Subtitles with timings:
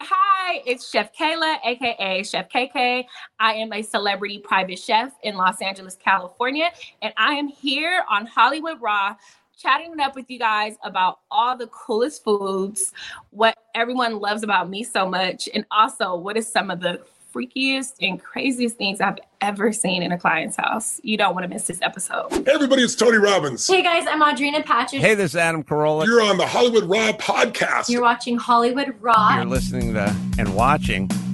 [0.00, 3.06] Hi, it's Chef Kayla, aka Chef Kay Kay.
[3.38, 6.70] I am a celebrity private chef in Los Angeles, California,
[7.02, 9.16] and I am here on Hollywood Raw
[9.58, 12.92] chatting it up with you guys about all the coolest foods,
[13.30, 17.00] what everyone loves about me so much, and also what is some of the
[17.38, 21.00] freakiest and craziest things I've ever seen in a client's house.
[21.04, 22.30] You don't want to miss this episode.
[22.30, 23.66] Hey, everybody, it's Tony Robbins.
[23.66, 24.98] Hey, guys, I'm Audrina Patridge.
[24.98, 26.06] Hey, this is Adam Carolla.
[26.06, 27.88] You're on the Hollywood Raw podcast.
[27.88, 29.36] You're watching Hollywood Raw.
[29.36, 31.08] You're listening to and watching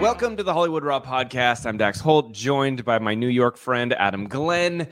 [0.00, 1.66] Welcome to the Hollywood Raw podcast.
[1.66, 4.88] I'm Dax Holt, joined by my New York friend Adam Glyn.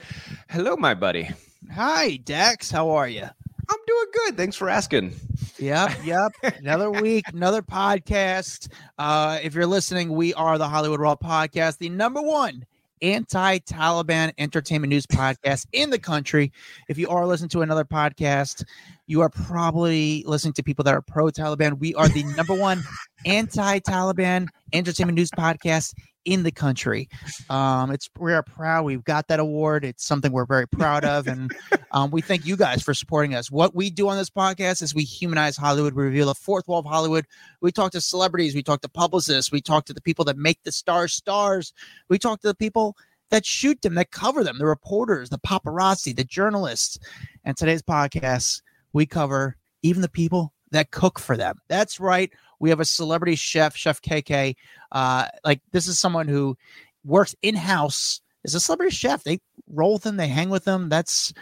[0.51, 1.31] Hello, my buddy.
[1.73, 2.70] Hi, Dax.
[2.70, 3.23] How are you?
[3.23, 4.36] I'm doing good.
[4.36, 5.14] Thanks for asking.
[5.59, 6.33] Yep, yep.
[6.59, 8.69] another week, another podcast.
[8.98, 12.67] Uh, if you're listening, we are the Hollywood Raw podcast, the number one
[13.01, 16.53] anti-Taliban entertainment news podcast in the country.
[16.89, 18.62] If you are listening to another podcast,
[19.06, 21.79] you are probably listening to people that are pro-Taliban.
[21.79, 22.83] We are the number one
[23.25, 27.08] anti-Taliban entertainment news podcast in the country.
[27.48, 28.84] Um, it's we are proud.
[28.84, 29.84] We've got that award.
[29.84, 31.50] It's something we're very proud of, and
[31.92, 33.51] um, we thank you guys for supporting us.
[33.51, 35.95] What we do on this podcast is we humanize Hollywood.
[35.95, 37.24] We reveal the fourth wall of Hollywood.
[37.61, 38.55] We talk to celebrities.
[38.55, 39.51] We talk to publicists.
[39.51, 41.73] We talk to the people that make the stars stars.
[42.08, 42.96] We talk to the people
[43.30, 46.98] that shoot them, that cover them, the reporters, the paparazzi, the journalists.
[47.45, 48.62] And today's podcast,
[48.92, 51.56] we cover even the people that cook for them.
[51.68, 52.30] That's right.
[52.61, 54.56] We have a celebrity chef, Chef Kay Kay.
[54.92, 56.56] Uh, like this is someone who
[57.05, 58.20] works in house.
[58.45, 59.24] Is a celebrity chef.
[59.24, 60.17] They roll with them.
[60.17, 60.89] They hang with them.
[60.89, 61.33] That's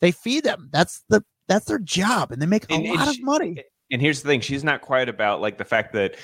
[0.00, 0.68] they feed them.
[0.72, 3.64] That's the that's their job, and they make a And- and lot she- of money.
[3.90, 6.16] And here's the thing she's not quiet about like the fact that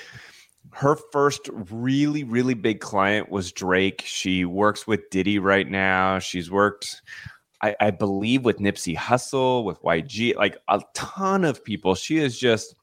[0.73, 4.03] her first really, really big client was Drake.
[4.05, 6.19] She works with Diddy right now.
[6.19, 7.01] She's worked,
[7.61, 11.95] I, I believe, with Nipsey Hussle, with YG, like a ton of people.
[11.95, 12.75] She is just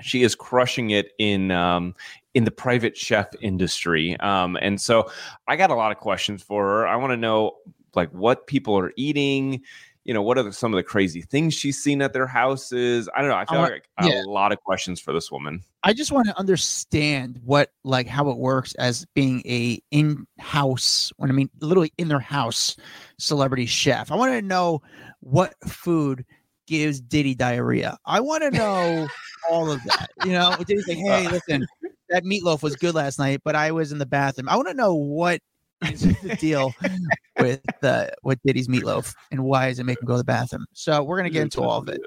[0.00, 1.94] she is crushing it in um,
[2.34, 4.18] in the private chef industry.
[4.20, 5.10] Um, and so
[5.46, 6.86] I got a lot of questions for her.
[6.86, 7.56] I want to know
[7.94, 9.62] like what people are eating.
[10.08, 13.10] You know, what are the, some of the crazy things she's seen at their houses?
[13.14, 13.36] I don't know.
[13.36, 14.22] I feel want- like yeah.
[14.22, 15.62] a lot of questions for this woman.
[15.82, 21.28] I just want to understand what like how it works as being a in-house when
[21.28, 22.74] I mean literally in their house
[23.18, 24.10] celebrity chef.
[24.10, 24.80] I want to know
[25.20, 26.24] what food
[26.66, 27.98] gives Diddy diarrhea.
[28.06, 29.08] I want to know
[29.50, 30.08] all of that.
[30.24, 31.02] You know, Diddy's like, uh.
[31.02, 31.66] hey, listen,
[32.08, 34.48] that meatloaf was good last night, but I was in the bathroom.
[34.48, 35.40] I want to know what
[35.82, 36.72] is the deal
[37.38, 40.66] with uh, with Diddy's meatloaf and why does it make him go to the bathroom?
[40.72, 42.00] So we're gonna get into all of it.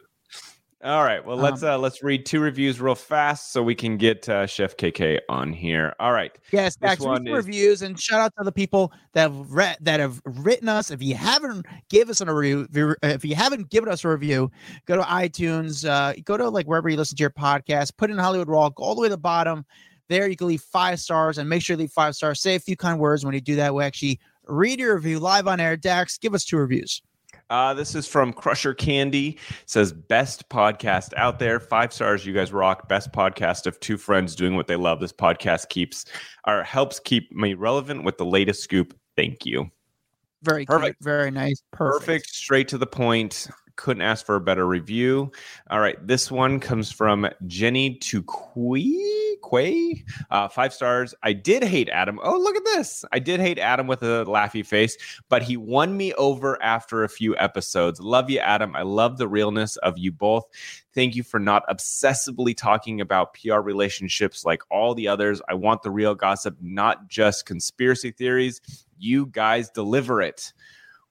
[0.83, 1.23] All right.
[1.23, 4.75] Well, let's uh let's read two reviews real fast so we can get uh, Chef
[4.77, 5.93] Kay Kay on here.
[5.99, 6.35] All right.
[6.51, 9.77] Yes, This read one is- reviews and shout out to the people that have read
[9.81, 10.89] that have written us.
[10.89, 14.09] If you haven't give us a review, if you- if you haven't given us a
[14.09, 14.49] review,
[14.87, 18.17] go to iTunes, uh, go to like wherever you listen to your podcast, put in
[18.17, 19.63] Hollywood Raw, go all the way to the bottom.
[20.11, 22.41] There you can leave five stars and make sure you leave five stars.
[22.41, 23.73] Say a few kind words when you do that.
[23.73, 25.77] We actually read your review live on air.
[25.77, 27.01] Dax, give us two reviews.
[27.49, 29.39] Uh, this is from Crusher Candy.
[29.67, 31.61] Says best podcast out there.
[31.61, 32.25] Five stars.
[32.25, 32.89] You guys rock.
[32.89, 34.99] Best podcast of two friends doing what they love.
[34.99, 36.03] This podcast keeps
[36.45, 38.93] or helps keep me relevant with the latest scoop.
[39.15, 39.71] Thank you.
[40.43, 40.99] Very Perfect.
[40.99, 41.63] Good, very nice.
[41.71, 42.05] Perfect.
[42.05, 42.29] Perfect.
[42.31, 43.47] Straight to the point.
[43.77, 45.31] Couldn't ask for a better review.
[45.69, 45.95] All right.
[46.05, 49.30] This one comes from Jenny Tukui.
[49.49, 50.03] Quay.
[50.29, 51.13] Uh, five stars.
[51.23, 52.19] I did hate Adam.
[52.23, 53.03] Oh, look at this.
[53.11, 54.97] I did hate Adam with a laughy face,
[55.29, 57.99] but he won me over after a few episodes.
[57.99, 58.75] Love you, Adam.
[58.75, 60.45] I love the realness of you both.
[60.93, 65.41] Thank you for not obsessively talking about PR relationships like all the others.
[65.47, 68.61] I want the real gossip, not just conspiracy theories.
[68.97, 70.53] You guys deliver it.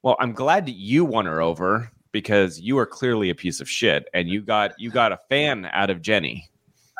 [0.03, 4.09] Well, I'm glad you won her over because you are clearly a piece of shit
[4.15, 6.51] and you got you got a fan out of Jenny.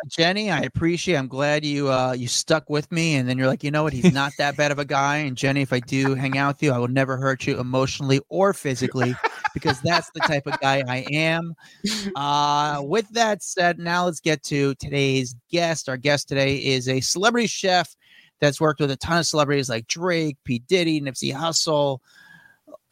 [0.09, 1.17] Jenny, I appreciate.
[1.17, 3.93] I'm glad you uh you stuck with me, and then you're like, you know what?
[3.93, 5.19] He's not that bad of a guy.
[5.19, 8.21] And Jenny, if I do hang out with you, I will never hurt you emotionally
[8.29, 9.15] or physically,
[9.55, 11.55] because that's the type of guy I am.
[12.17, 15.89] Uh, with that said, now let's get to today's guest.
[15.89, 17.95] Our guest today is a celebrity chef
[18.41, 21.99] that's worked with a ton of celebrities like Drake, P Diddy, Nipsey Hussle.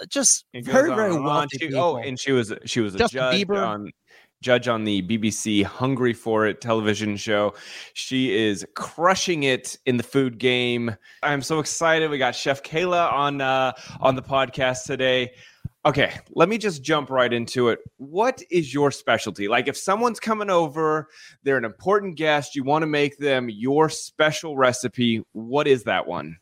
[0.09, 1.25] Just very, very and on.
[1.25, 3.67] wealthy She- Oh, and she was she was a Justin judge Bieber.
[3.67, 3.91] on
[4.41, 7.55] judge on the BBC Hungry for It television show.
[7.95, 10.95] She is crushing it in the food game.
[11.23, 12.11] I'm so excited.
[12.11, 15.33] We got Chef Kayla on uh, on the podcast today.
[15.85, 17.79] Okay, let me just jump right into it.
[17.97, 19.49] What is your specialty?
[19.49, 21.09] Like, if someone's coming over,
[21.45, 25.23] they're an important guest, you want to make them your special recipe.
[25.33, 26.37] What is that one?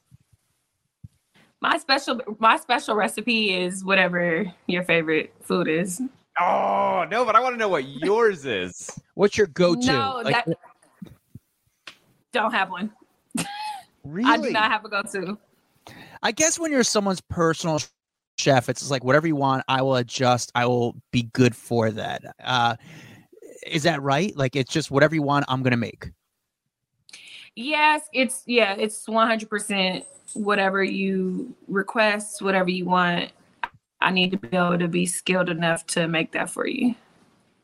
[1.60, 6.02] My special my special recipe is whatever your favorite food is.
[6.38, 8.90] Oh no, but I want to know what yours is.
[9.14, 9.86] What's your go-to?
[9.86, 10.58] No, Like, that
[12.32, 12.92] don't have one.
[14.04, 14.30] really?
[14.30, 15.38] I do not have a go-to.
[16.22, 17.80] I guess when you're someone's personal
[18.38, 20.52] chef, it's just like whatever you want, I will adjust.
[20.54, 22.22] I will be good for that.
[22.44, 22.76] Uh,
[23.66, 24.36] is that right?
[24.36, 26.10] Like it's just whatever you want, I'm gonna make.
[27.54, 30.04] Yes, it's yeah, it's one hundred percent
[30.34, 33.32] whatever you request, whatever you want.
[34.00, 36.94] I need to be able to be skilled enough to make that for you.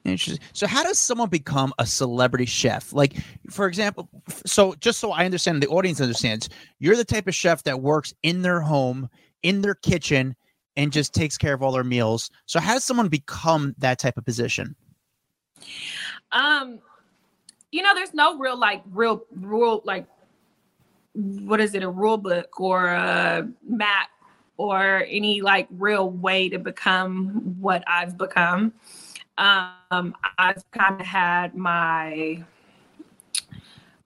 [0.05, 0.45] Interesting.
[0.53, 2.93] So, how does someone become a celebrity chef?
[2.93, 3.15] Like,
[3.51, 4.09] for example,
[4.45, 6.49] so just so I understand, the audience understands,
[6.81, 9.09] you're the type of chef that works in their home,
[9.45, 10.35] in their kitchen,
[10.77, 12.31] and just takes care of all their meals.
[12.47, 14.75] So, how does someone become that type of position?
[16.33, 16.81] Um,
[17.71, 20.07] you know, there's no real like real rule like
[21.15, 24.09] what is it, a rule book or a map
[24.57, 28.73] or any like real way to become what I've become.
[29.39, 32.45] Um, I've kind of had my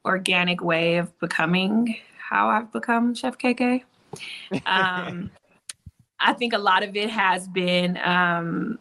[0.04, 3.82] organic way of becoming how I've become Chef KK.
[4.64, 5.30] Um,
[6.20, 8.78] I think a lot of it has been um,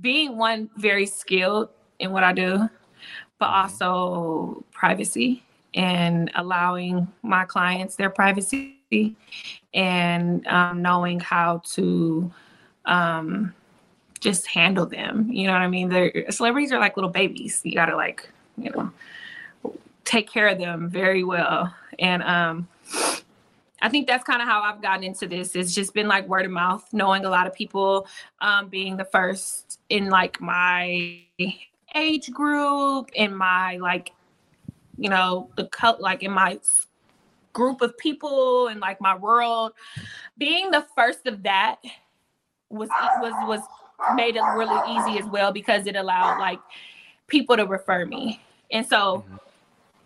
[0.00, 1.68] being one very skilled
[1.98, 2.68] in what I do,
[3.38, 5.42] but also privacy
[5.74, 8.77] and allowing my clients their privacy
[9.74, 12.32] and um, knowing how to
[12.84, 13.54] um,
[14.20, 15.30] just handle them.
[15.30, 15.88] You know what I mean?
[15.88, 17.60] They're, celebrities are like little babies.
[17.64, 18.92] You gotta like, you know,
[20.04, 21.74] take care of them very well.
[21.98, 22.68] And um,
[23.80, 25.54] I think that's kind of how I've gotten into this.
[25.54, 28.06] It's just been like word of mouth, knowing a lot of people,
[28.40, 31.20] um, being the first in like my
[31.94, 34.12] age group, in my like,
[34.96, 36.58] you know, the cut like in my
[37.52, 39.72] group of people and like my world.
[40.36, 41.76] Being the first of that
[42.70, 42.88] was
[43.20, 43.60] was was
[44.14, 46.60] made it really easy as well because it allowed like
[47.26, 48.40] people to refer me.
[48.70, 49.24] And so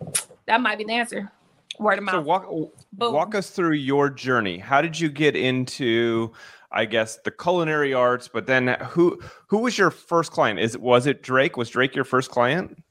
[0.02, 0.10] mm-hmm.
[0.46, 1.30] that might be the answer.
[1.78, 2.14] Word of mouth.
[2.14, 2.48] So walk
[2.92, 3.14] Boom.
[3.14, 4.58] walk us through your journey.
[4.58, 6.32] How did you get into
[6.70, 10.58] I guess the culinary arts, but then who who was your first client?
[10.58, 11.56] Is was it Drake?
[11.56, 12.82] Was Drake your first client?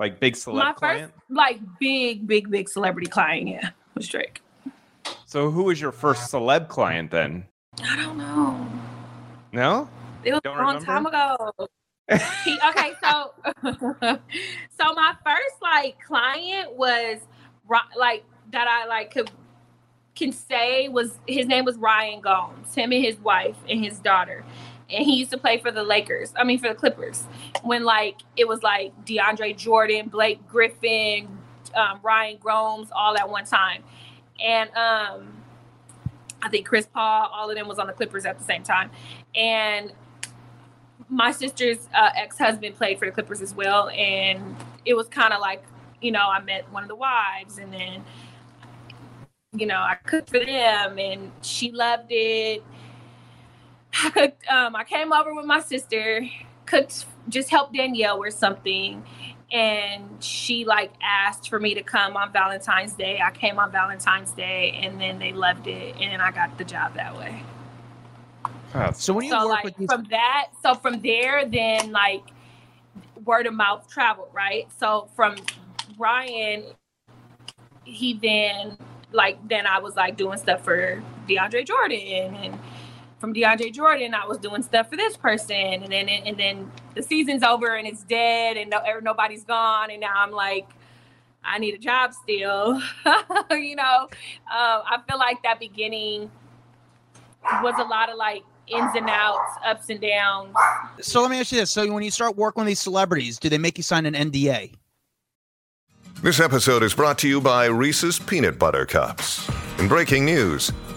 [0.00, 4.40] Like big celeb my first like big, big, big celebrity client, yeah, was Drake.
[5.26, 7.46] So who was your first celeb client then?
[7.82, 8.66] I don't know.
[9.52, 9.88] No?
[10.24, 11.52] It was Don't a long time ago.
[12.44, 17.18] He, okay, so so my first like client was
[17.96, 19.30] like that I like could
[20.14, 24.44] can say was his name was Ryan Gomes, him and his wife and his daughter.
[24.90, 26.32] And he used to play for the Lakers.
[26.36, 27.24] I mean for the Clippers.
[27.62, 31.28] When like it was like DeAndre Jordan, Blake Griffin,
[31.74, 33.82] um, Ryan Gomes all at one time.
[34.44, 35.34] And um
[36.42, 38.90] I think Chris Paul, all of them was on the Clippers at the same time.
[39.34, 39.92] And
[41.08, 45.40] my sister's uh, ex-husband played for the Clippers as well, and it was kind of
[45.40, 45.64] like,
[46.00, 48.04] you know, I met one of the wives, and then,
[49.52, 52.62] you know, I cooked for them, and she loved it.
[53.94, 54.46] I cooked.
[54.48, 56.26] Um, I came over with my sister,
[56.66, 59.04] cooked, just helped Danielle or something,
[59.52, 63.20] and she like asked for me to come on Valentine's Day.
[63.24, 66.94] I came on Valentine's Day, and then they loved it, and I got the job
[66.96, 67.42] that way
[68.74, 71.92] Oh, So when you so work like with these, from that so from there then
[71.92, 72.22] like
[73.24, 75.36] word of mouth traveled right so from
[75.98, 76.64] ryan
[77.84, 78.78] he then
[79.12, 82.58] like then i was like doing stuff for deandre jordan and
[83.18, 87.02] from deandre jordan i was doing stuff for this person and then and then the
[87.02, 90.68] season's over and it's dead and no, nobody's gone and now i'm like
[91.44, 92.80] i need a job still
[93.50, 94.08] you know um,
[94.86, 96.30] i feel like that beginning
[97.62, 100.54] was a lot of like ins and outs, ups and downs.
[101.00, 103.48] So let me ask you this: So when you start working with these celebrities, do
[103.48, 104.74] they make you sign an NDA?
[106.22, 109.48] This episode is brought to you by Reese's Peanut Butter Cups.
[109.78, 110.72] In breaking news,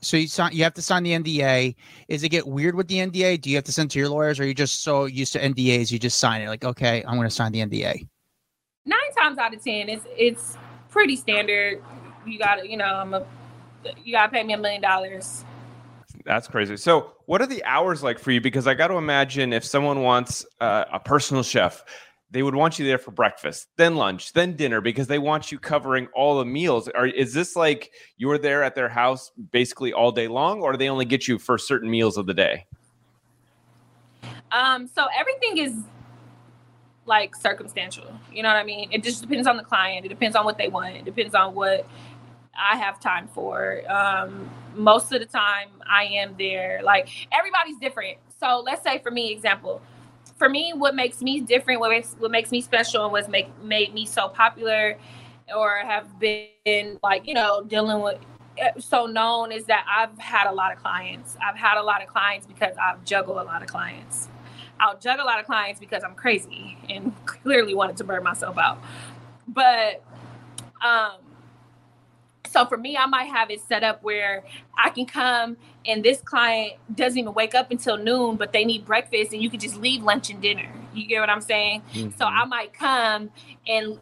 [0.00, 0.06] Yeah.
[0.06, 1.74] So you sign, you have to sign the NDA.
[2.08, 3.40] Is it get weird with the NDA?
[3.40, 5.40] Do you have to send to your lawyers, or are you just so used to
[5.40, 6.48] NDAs you just sign it?
[6.48, 8.06] Like, okay, I'm going to sign the NDA.
[8.86, 10.56] Nine times out of ten, it's it's
[10.88, 11.82] pretty standard.
[12.26, 13.24] You got to, you know, I'm a,
[14.04, 15.44] you got to pay me a million dollars.
[16.24, 16.76] That's crazy.
[16.76, 18.40] So, what are the hours like for you?
[18.40, 21.84] Because I got to imagine if someone wants uh, a personal chef,
[22.30, 25.58] they would want you there for breakfast, then lunch, then dinner, because they want you
[25.58, 26.88] covering all the meals.
[26.88, 30.78] Are is this like you're there at their house basically all day long, or do
[30.78, 32.66] they only get you for certain meals of the day?
[34.52, 35.74] Um, so everything is
[37.06, 38.06] like circumstantial.
[38.32, 38.90] You know what I mean?
[38.92, 40.06] It just depends on the client.
[40.06, 40.96] It depends on what they want.
[40.96, 41.86] It depends on what
[42.56, 43.82] I have time for.
[43.90, 46.80] Um, most of the time, I am there.
[46.84, 48.18] Like everybody's different.
[48.38, 49.82] So let's say for me, example,
[50.40, 53.50] for me, what makes me different, what makes what makes me special, and what's make
[53.62, 54.96] made me so popular,
[55.54, 58.18] or have been like you know dealing with
[58.56, 61.36] eh, so known is that I've had a lot of clients.
[61.46, 64.30] I've had a lot of clients because I've juggled a lot of clients.
[64.80, 68.56] I'll juggle a lot of clients because I'm crazy and clearly wanted to burn myself
[68.56, 68.82] out.
[69.46, 70.02] But
[70.80, 71.29] um
[72.50, 74.42] so for me, I might have it set up where
[74.76, 78.84] I can come and this client doesn't even wake up until noon, but they need
[78.84, 80.68] breakfast and you can just leave lunch and dinner.
[80.92, 81.82] You get what I'm saying?
[81.92, 82.18] Mm-hmm.
[82.18, 83.30] So I might come
[83.68, 84.00] and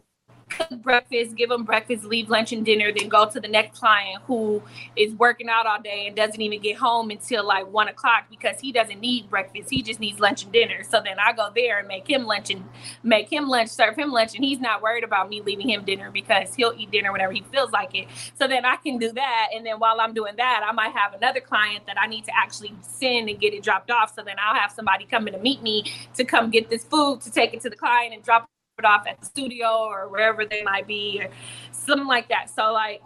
[0.49, 4.21] cook breakfast, give them breakfast, leave lunch and dinner, then go to the next client
[4.25, 4.61] who
[4.95, 8.59] is working out all day and doesn't even get home until like one o'clock because
[8.59, 9.69] he doesn't need breakfast.
[9.69, 10.83] He just needs lunch and dinner.
[10.83, 12.63] So then I go there and make him lunch and
[13.03, 16.11] make him lunch, serve him lunch, and he's not worried about me leaving him dinner
[16.11, 18.07] because he'll eat dinner whenever he feels like it.
[18.37, 19.47] So then I can do that.
[19.55, 22.31] And then while I'm doing that, I might have another client that I need to
[22.35, 24.15] actually send and get it dropped off.
[24.15, 25.83] So then I'll have somebody coming to meet me
[26.15, 28.49] to come get this food to take it to the client and drop
[28.85, 31.29] off at the studio or wherever they might be or
[31.71, 32.49] something like that.
[32.49, 33.01] So like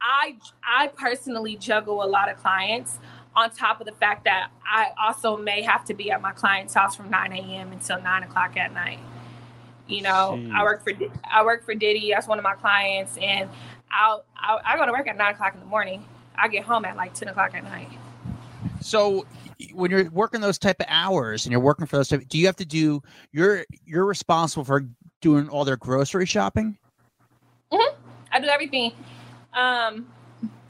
[0.00, 2.98] I I personally juggle a lot of clients
[3.36, 6.74] on top of the fact that I also may have to be at my client's
[6.74, 7.72] house from 9 a.m.
[7.72, 8.98] until 9 o'clock at night.
[9.86, 10.52] You know, Jeez.
[10.52, 10.92] I work for
[11.24, 12.10] I work for Diddy.
[12.12, 13.50] That's one of my clients, and
[13.90, 16.04] I'll, I'll I go to work at nine o'clock in the morning.
[16.36, 17.88] I get home at like 10 o'clock at night.
[18.80, 19.26] So
[19.74, 22.46] when you're working those type of hours and you're working for those type, do you
[22.46, 23.02] have to do
[23.32, 24.86] you're you're responsible for
[25.20, 26.76] doing all their grocery shopping?
[27.72, 27.96] Mm-hmm.
[28.32, 28.92] I do everything.
[29.54, 30.06] Um,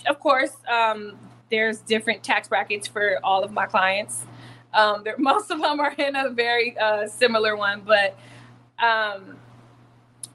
[0.06, 1.18] of course, um,
[1.50, 4.24] there's different tax brackets for all of my clients.
[4.72, 8.16] Um, most of them are in a very uh, similar one, but
[8.78, 9.36] um,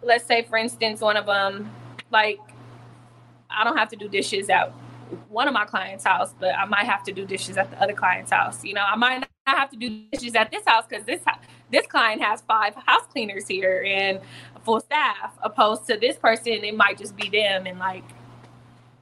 [0.01, 1.71] let's say, for instance, one of them,
[2.11, 2.39] like,
[3.49, 4.71] I don't have to do dishes at
[5.29, 7.93] one of my clients' house, but I might have to do dishes at the other
[7.93, 8.63] client's house.
[8.63, 11.21] You know, I might not have to do dishes at this house because this
[11.71, 14.19] this client has five house cleaners here and
[14.63, 18.03] full staff, opposed to this person, it might just be them and like,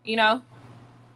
[0.03, 0.41] you know.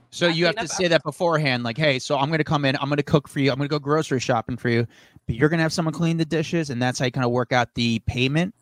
[0.09, 2.89] So you have to say that beforehand, like, hey, so I'm gonna come in, I'm
[2.89, 4.87] gonna cook for you, I'm gonna go grocery shopping for you,
[5.25, 7.51] but you're gonna have someone clean the dishes, and that's how you kind of work
[7.51, 8.55] out the payment.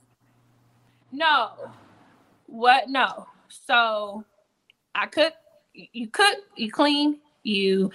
[1.12, 1.51] No,
[2.48, 2.89] what?
[2.89, 3.27] No.
[3.48, 4.25] So
[4.95, 5.34] I cook
[5.74, 7.91] you cook, you clean, you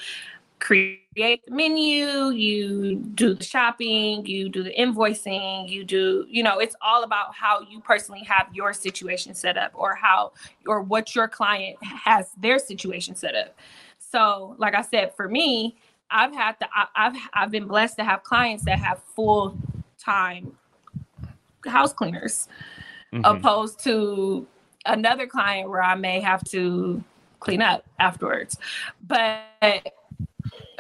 [0.61, 6.59] create the menu, you do the shopping, you do the invoicing, you do, you know,
[6.59, 10.33] it's all about how you personally have your situation set up or how
[10.67, 13.57] or what your client has their situation set up.
[13.99, 15.76] So, like I said, for me,
[16.11, 19.57] I've had the I, have I've been blessed to have clients that have full
[19.99, 20.57] time
[21.67, 22.49] house cleaners
[23.12, 23.25] mm-hmm.
[23.25, 24.47] opposed to
[24.87, 27.02] another client where I may have to
[27.38, 28.59] clean up afterwards.
[29.07, 29.93] But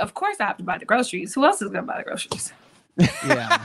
[0.00, 1.34] of course, I have to buy the groceries.
[1.34, 2.52] Who else is going to buy the groceries?
[3.26, 3.64] yeah.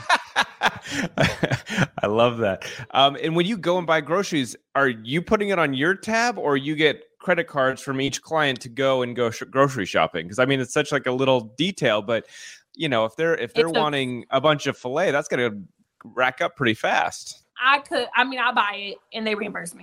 [2.04, 2.66] I love that.
[2.92, 6.38] Um, and when you go and buy groceries, are you putting it on your tab
[6.38, 10.26] or you get credit cards from each client to go and go sh- grocery shopping?
[10.26, 12.28] Because I mean, it's such like a little detail, but
[12.76, 15.52] you know, if they're if they're it's wanting a, a bunch of filet, that's going
[15.52, 15.58] to
[16.04, 17.44] rack up pretty fast.
[17.64, 19.82] I could, I mean, I buy it and they reimburse me,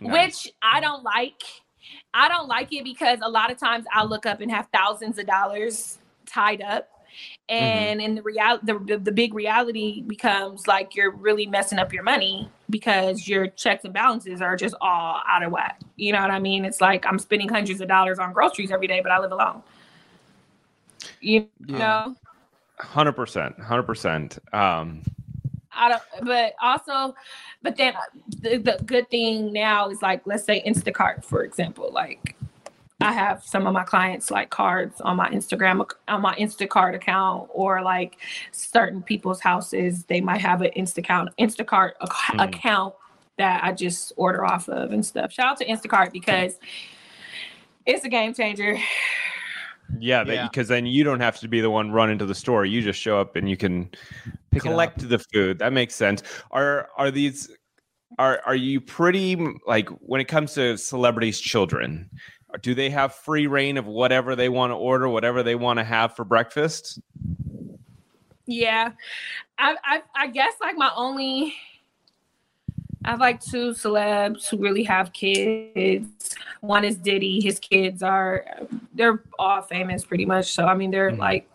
[0.00, 0.44] nice.
[0.44, 1.42] which I don't like
[2.14, 5.18] I don't like it because a lot of times I look up and have thousands
[5.18, 6.88] of dollars tied up.
[7.48, 11.92] And in the real the, the, the big reality becomes like you're really messing up
[11.92, 15.80] your money because your checks and balances are just all out of whack.
[15.96, 16.66] You know what i mean?
[16.66, 19.62] It's like i'm spending hundreds of dollars on groceries every day but i live alone.
[21.20, 22.16] You know?
[22.78, 24.38] Hundred percent, hundred percent.
[24.52, 25.02] Um,
[25.76, 27.14] I don't, but also,
[27.62, 27.94] but then
[28.40, 31.90] the, the good thing now is like, let's say Instacart, for example.
[31.92, 32.34] Like,
[33.00, 37.50] I have some of my clients like cards on my Instagram, on my Instacart account,
[37.52, 38.16] or like
[38.52, 42.48] certain people's houses, they might have an Instacart, Instacart ac- Mm.
[42.48, 42.94] account
[43.36, 45.30] that I just order off of and stuff.
[45.30, 46.58] Shout out to Instacart because
[47.84, 48.78] it's a game changer.
[49.98, 50.48] Yeah, Yeah.
[50.48, 52.64] because then you don't have to be the one running to the store.
[52.64, 53.90] You just show up and you can
[54.50, 55.58] Pick collect the food.
[55.58, 56.22] That makes sense.
[56.50, 57.50] Are are these
[58.18, 62.08] are are you pretty like when it comes to celebrities' children?
[62.62, 65.84] Do they have free reign of whatever they want to order, whatever they want to
[65.84, 67.00] have for breakfast?
[68.46, 68.92] Yeah,
[69.58, 71.54] I, I I guess like my only,
[73.04, 76.08] I have like two celebs who really have kids.
[76.60, 77.40] One is Diddy.
[77.40, 78.44] His kids are
[78.94, 80.52] they're all famous pretty much.
[80.52, 81.18] So I mean they're Mhm.
[81.18, 81.48] like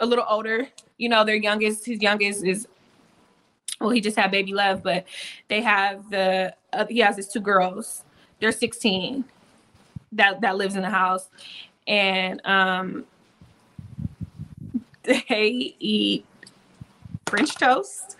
[0.00, 0.68] a little older.
[0.98, 2.66] You know, their youngest, his youngest is.
[3.78, 5.04] Well, he just had baby love, but
[5.48, 8.04] they have the uh, he has his two girls.
[8.40, 9.24] They're 16.
[10.12, 11.28] That that lives in the house,
[11.86, 13.04] and um,
[15.02, 16.24] they eat
[17.26, 18.16] French toast.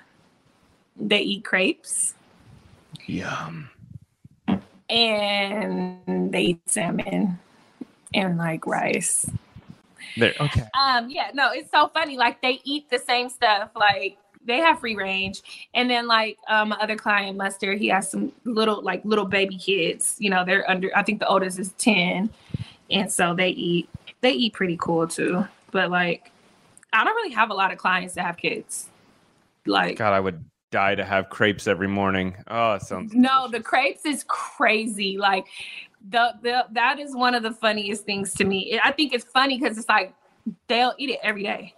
[0.97, 2.16] They eat crepes
[3.07, 3.71] Yum.
[4.89, 7.39] and they eat salmon
[8.15, 9.31] and like rice.
[10.17, 10.35] There.
[10.41, 10.63] Okay.
[10.81, 12.17] Um, yeah, no, it's so funny.
[12.17, 13.71] Like they eat the same stuff.
[13.75, 15.43] Like they have free range.
[15.75, 19.59] And then like um my other client, Mustard, he has some little like little baby
[19.59, 20.17] kids.
[20.19, 22.31] You know, they're under I think the oldest is 10.
[22.91, 23.89] And so they eat
[24.21, 25.47] they eat pretty cool too.
[25.71, 26.31] But like
[26.93, 28.89] I don't really have a lot of clients that have kids.
[29.67, 30.45] Like God, I would
[30.77, 32.37] die to have crepes every morning.
[32.49, 35.17] Oh, it sounds No, the crepes is crazy.
[35.17, 35.47] Like
[36.11, 38.79] the the that is one of the funniest things to me.
[38.85, 40.13] I think it's funny because it's like
[40.69, 41.75] they'll eat it every day.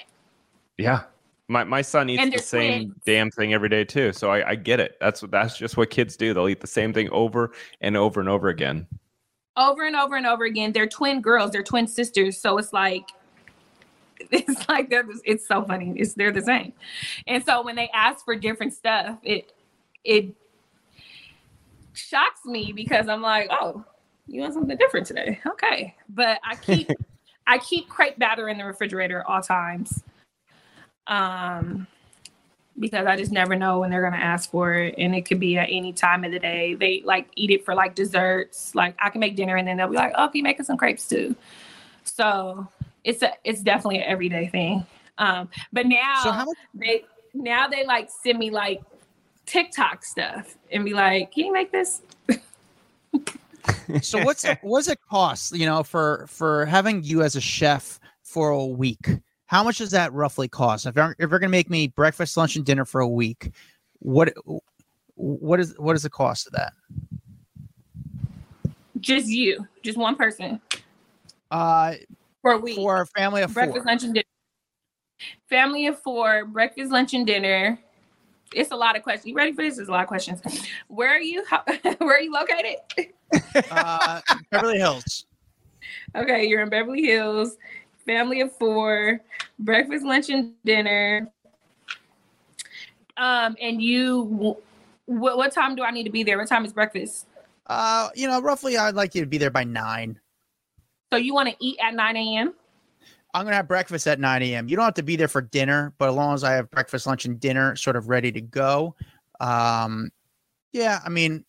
[0.79, 1.03] Yeah.
[1.47, 3.03] My my son eats the same twins.
[3.07, 4.13] damn thing every day too.
[4.13, 4.97] So I, I get it.
[5.01, 6.35] That's what that's just what kids do.
[6.35, 8.85] They'll eat the same thing over and over and over again.
[9.57, 10.73] Over and over and over again.
[10.73, 12.37] They're twin girls, they're twin sisters.
[12.37, 13.05] So it's like
[14.31, 15.95] it's like they're the- it's so funny.
[15.97, 16.73] It's they're the same.
[17.27, 19.53] And so when they ask for different stuff, it
[20.05, 20.35] it
[21.93, 23.85] shocks me because I'm like, oh,
[24.27, 25.41] you want something different today?
[25.47, 25.95] Okay.
[26.09, 26.91] But I keep
[27.47, 30.03] I keep crepe batter in the refrigerator all times.
[31.07, 31.87] Um
[32.79, 35.59] because I just never know when they're gonna ask for it, and it could be
[35.59, 36.75] at any time of the day.
[36.75, 38.75] They like eat it for like desserts.
[38.75, 40.67] Like I can make dinner, and then they'll be like, "Oh, can you make us
[40.67, 41.35] some crepes too?"
[42.05, 42.69] So
[43.05, 44.87] it's a it's definitely an everyday thing.
[45.19, 46.57] Um, but now So much?
[46.75, 48.81] they now they like send me like
[49.47, 52.03] TikTok stuff and be like, "Can you make this?"
[54.03, 55.57] So what's it, what's it cost?
[55.57, 59.09] You know, for for having you as a chef for a week.
[59.47, 60.87] How much does that roughly cost?
[60.87, 63.51] If you're, if you're gonna make me breakfast, lunch, and dinner for a week,
[63.99, 64.33] what
[65.15, 66.73] what is what is the cost of that?
[69.01, 70.61] Just you, just one person
[71.51, 71.95] Uh,
[72.43, 72.77] for a week.
[72.77, 73.87] for a family of breakfast, four.
[73.87, 74.25] lunch, and dinner.
[75.49, 77.79] Family of four, breakfast, lunch, and dinner.
[78.55, 79.27] It's a lot of questions.
[79.27, 79.77] You ready for this?
[79.77, 80.41] There's a lot of questions.
[80.89, 81.45] Where are you?
[81.49, 81.63] How,
[81.99, 82.77] where are you located?
[83.71, 84.21] Uh,
[84.51, 85.27] Beverly Hills.
[86.17, 87.57] Okay, you're in Beverly Hills.
[88.07, 89.21] Family of four,
[89.59, 91.31] breakfast, lunch, and dinner.
[93.19, 94.57] Um, and you,
[95.07, 96.39] what, what time do I need to be there?
[96.39, 97.27] What time is breakfast?
[97.67, 100.19] Uh, you know, roughly, I'd like you to be there by nine.
[101.13, 102.55] So you want to eat at 9 a.m.?
[103.35, 104.69] I'm gonna have breakfast at 9 a.m.
[104.69, 107.07] You don't have to be there for dinner, but as long as I have breakfast,
[107.07, 108.95] lunch, and dinner sort of ready to go,
[109.41, 110.11] um,
[110.73, 111.45] yeah, I mean,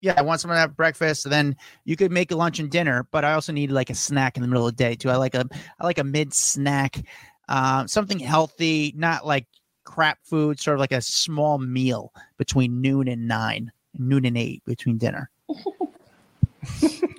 [0.00, 2.70] yeah, I want someone to have breakfast, and then you could make a lunch and
[2.70, 3.06] dinner.
[3.10, 5.10] But I also need like a snack in the middle of the day too.
[5.10, 5.46] I like a
[5.80, 7.02] I like a mid snack,
[7.48, 9.46] uh, something healthy, not like
[9.84, 10.60] crap food.
[10.60, 15.30] Sort of like a small meal between noon and nine, noon and eight between dinner.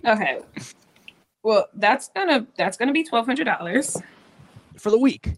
[0.05, 0.39] Okay.
[1.43, 3.97] Well, that's gonna that's gonna be twelve hundred dollars.
[4.77, 5.33] for the week.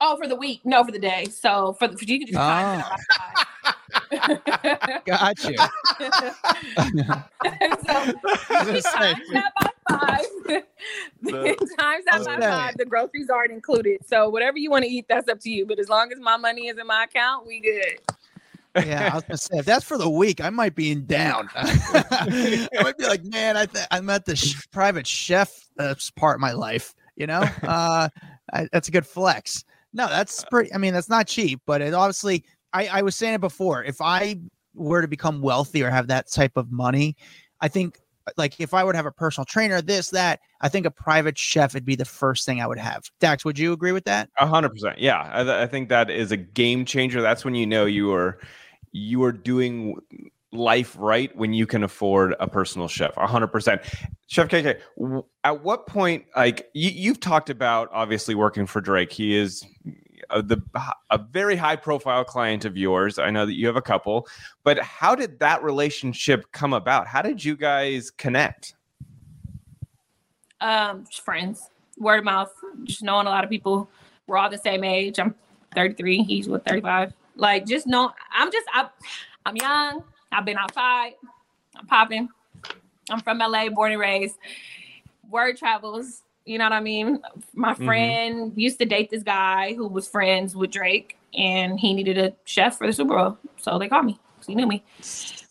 [0.00, 0.60] Oh, for the week?
[0.64, 1.26] No, for the day.
[1.26, 2.82] So for the for you can just times
[4.10, 5.56] that Got you.
[7.86, 8.12] so
[8.80, 10.24] times that by five.
[11.78, 12.76] times that by five.
[12.76, 14.04] The groceries aren't included.
[14.06, 15.66] So whatever you want to eat, that's up to you.
[15.66, 18.00] But as long as my money is in my account, we good.
[18.76, 21.48] Yeah, I was gonna say if that's for the week, I might be in down.
[21.56, 26.36] I might be like, man, I th- I'm at the sh- private chef uh, part
[26.36, 26.94] of my life.
[27.16, 28.08] You know, uh,
[28.52, 29.64] Uh, that's a good flex.
[29.92, 30.72] No, that's pretty.
[30.74, 32.44] I mean, that's not cheap, but it obviously.
[32.74, 33.84] I, I was saying it before.
[33.84, 34.40] If I
[34.74, 37.14] were to become wealthy or have that type of money,
[37.60, 38.00] I think
[38.38, 41.74] like if I would have a personal trainer, this, that, I think a private chef
[41.74, 43.02] would be the first thing I would have.
[43.20, 44.30] Dax, would you agree with that?
[44.38, 44.98] A hundred percent.
[44.98, 47.20] Yeah, I, th- I think that is a game changer.
[47.20, 48.38] That's when you know you are
[48.92, 49.96] you are doing
[50.52, 53.16] life right when you can afford a personal chef.
[53.16, 53.82] A hundred percent.
[54.26, 54.78] Chef Kay Kay,
[55.44, 59.12] at what point, like you, you've talked about, obviously working for Drake.
[59.12, 59.64] He is
[60.30, 60.62] a, the
[61.10, 63.18] a very high profile client of yours.
[63.18, 64.26] I know that you have a couple,
[64.62, 67.06] but how did that relationship come about?
[67.06, 68.74] How did you guys connect?
[70.60, 72.52] Um, friends, word of mouth,
[72.84, 73.88] just knowing a lot of people.
[74.26, 75.18] We're all the same age.
[75.18, 75.34] I'm
[75.74, 76.22] 33.
[76.22, 77.12] He's what 35.
[77.36, 78.12] Like just know.
[78.32, 78.88] I'm just I,
[79.46, 80.04] I'm young.
[80.30, 81.14] I've been outside.
[81.76, 82.28] I'm popping.
[83.10, 84.36] I'm from LA, born and raised.
[85.28, 86.22] Word travels.
[86.44, 87.20] You know what I mean?
[87.54, 87.84] My Mhm.
[87.84, 92.34] friend used to date this guy who was friends with Drake, and he needed a
[92.44, 93.38] chef for the Super Bowl.
[93.58, 94.18] So they called me.
[94.46, 94.82] He knew me.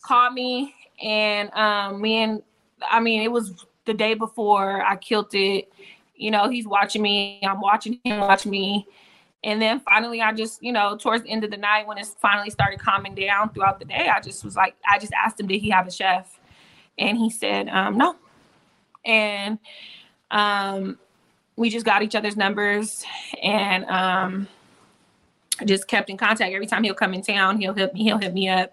[0.02, 2.42] Called me, and um, me and
[2.90, 5.72] I mean, it was the day before I killed it.
[6.14, 7.40] You know, he's watching me.
[7.42, 8.86] I'm watching him watch me.
[9.44, 12.06] And then finally, I just, you know, towards the end of the night, when it
[12.20, 15.48] finally started calming down throughout the day, I just was like, I just asked him,
[15.48, 16.38] did he have a chef?
[16.98, 18.16] And he said, um, no.
[19.04, 19.58] And
[20.30, 20.98] um,
[21.56, 23.04] we just got each other's numbers
[23.42, 24.48] and um,
[25.64, 26.52] just kept in contact.
[26.52, 28.72] Every time he'll come in town, he'll hit me, he'll hit me up,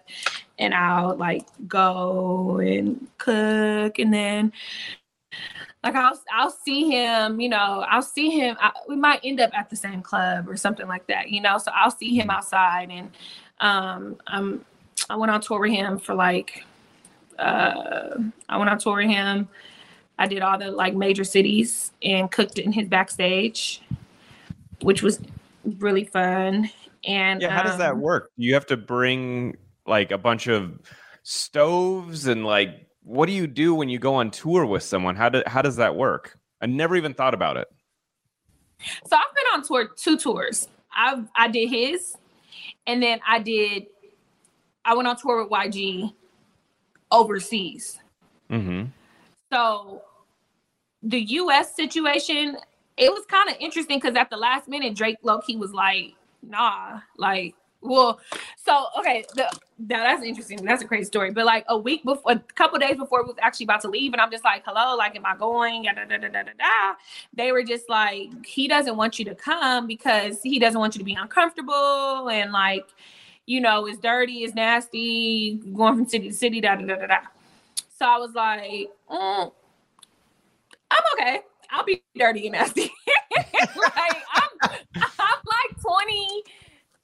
[0.58, 4.52] and I'll like go and cook, and then
[5.82, 8.56] like I'll I'll see him, you know, I'll see him.
[8.60, 11.58] I, we might end up at the same club or something like that, you know.
[11.58, 13.10] So I'll see him outside, and
[13.60, 14.64] um, um,
[15.08, 16.64] I went on tour with him for like,
[17.38, 19.48] uh, I went on tour with him.
[20.18, 23.80] I did all the like major cities and cooked in his backstage,
[24.82, 25.18] which was
[25.78, 26.68] really fun.
[27.04, 28.30] And Yeah, how does that um, work?
[28.36, 30.78] You have to bring like a bunch of
[31.22, 35.16] stoves and like what do you do when you go on tour with someone?
[35.16, 36.38] How do how does that work?
[36.60, 37.66] I never even thought about it.
[39.04, 40.68] So I've been on tour two tours.
[40.92, 42.16] I I did his,
[42.86, 43.86] and then I did.
[44.84, 46.14] I went on tour with YG
[47.10, 47.98] overseas.
[48.48, 48.86] Mm-hmm.
[49.52, 50.02] So
[51.02, 51.74] the U.S.
[51.74, 52.56] situation,
[52.96, 57.00] it was kind of interesting because at the last minute, Drake Loki was like, "Nah,
[57.18, 58.20] like." Well,
[58.64, 60.62] so okay, the, now that's interesting.
[60.64, 61.30] That's a crazy story.
[61.30, 64.12] But like a week before, a couple days before we was actually about to leave,
[64.12, 66.94] and I'm just like, "Hello, like, am I going?" Da, da, da, da, da, da.
[67.34, 70.98] They were just like, "He doesn't want you to come because he doesn't want you
[70.98, 72.86] to be uncomfortable and like,
[73.46, 77.06] you know, it's dirty, it's nasty, going from city to city, da da da da
[77.06, 77.18] da."
[77.98, 79.52] So I was like, mm,
[80.90, 81.40] I'm okay.
[81.70, 82.90] I'll be dirty and nasty.
[83.36, 86.44] like I'm, I'm like 20.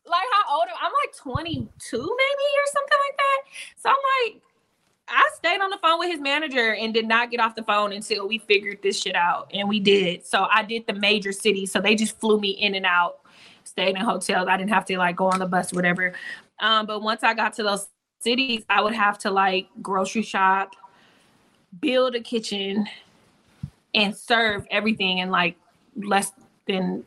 [0.08, 3.38] Like how old am I'm like 22 maybe or something like that.
[3.76, 4.42] So I'm like,
[5.08, 7.92] I stayed on the phone with his manager and did not get off the phone
[7.92, 9.50] until we figured this shit out.
[9.54, 10.26] And we did.
[10.26, 11.70] So I did the major cities.
[11.70, 13.20] So they just flew me in and out,
[13.64, 14.48] stayed in hotels.
[14.48, 16.14] I didn't have to like go on the bus or whatever.
[16.58, 17.86] Um, but once I got to those
[18.20, 20.74] cities, I would have to like grocery shop,
[21.80, 22.86] build a kitchen,
[23.94, 25.56] and serve everything in like
[25.96, 26.32] less
[26.66, 27.04] than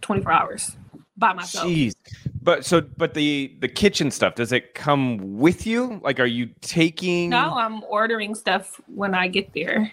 [0.00, 0.76] 24 hours
[1.16, 1.66] by myself.
[1.66, 1.94] Jeez.
[2.42, 6.00] But so but the the kitchen stuff, does it come with you?
[6.02, 9.92] Like are you taking No, I'm ordering stuff when I get there.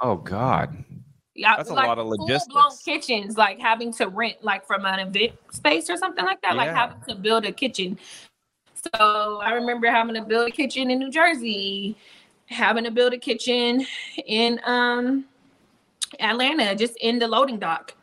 [0.00, 0.84] Oh god.
[1.34, 2.82] Yeah, That's a lot of full-blown logistics.
[2.82, 6.70] kitchens, like having to rent like from an event space or something like that, like
[6.70, 7.96] having to build a kitchen.
[8.74, 11.96] So I remember having to build a kitchen in New Jersey,
[12.46, 13.84] having to build a kitchen
[14.26, 15.24] in um
[16.20, 17.94] Atlanta, just in the loading dock.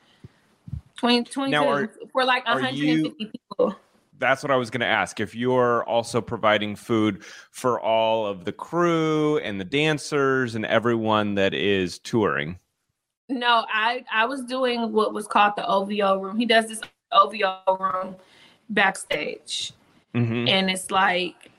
[0.98, 3.76] 2020 Now, are- for like are 150 people.
[4.18, 5.20] That's what I was going to ask.
[5.20, 11.36] If you're also providing food for all of the crew and the dancers and everyone
[11.36, 12.58] that is touring.
[13.28, 16.38] No, I I was doing what was called the OVO room.
[16.38, 18.16] He does this OVO room
[18.70, 19.74] backstage,
[20.14, 20.48] Mhm.
[20.48, 21.52] and it's like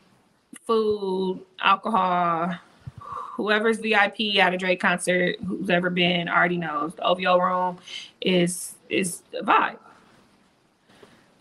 [0.64, 2.54] food, alcohol.
[3.00, 7.78] Whoever's VIP at a Drake concert, who's ever been, already knows the OVO room
[8.20, 9.78] is is a vibe,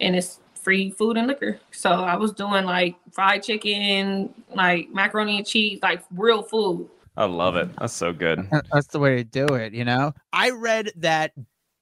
[0.01, 1.59] and it's free food and liquor.
[1.71, 6.89] So I was doing like fried chicken, like macaroni and cheese, like real food.
[7.15, 7.69] I love it.
[7.79, 8.49] That's so good.
[8.73, 10.13] That's the way to do it, you know.
[10.33, 11.31] I read that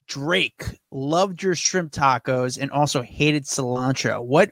[0.06, 4.22] Drake loved your shrimp tacos and also hated cilantro.
[4.22, 4.50] What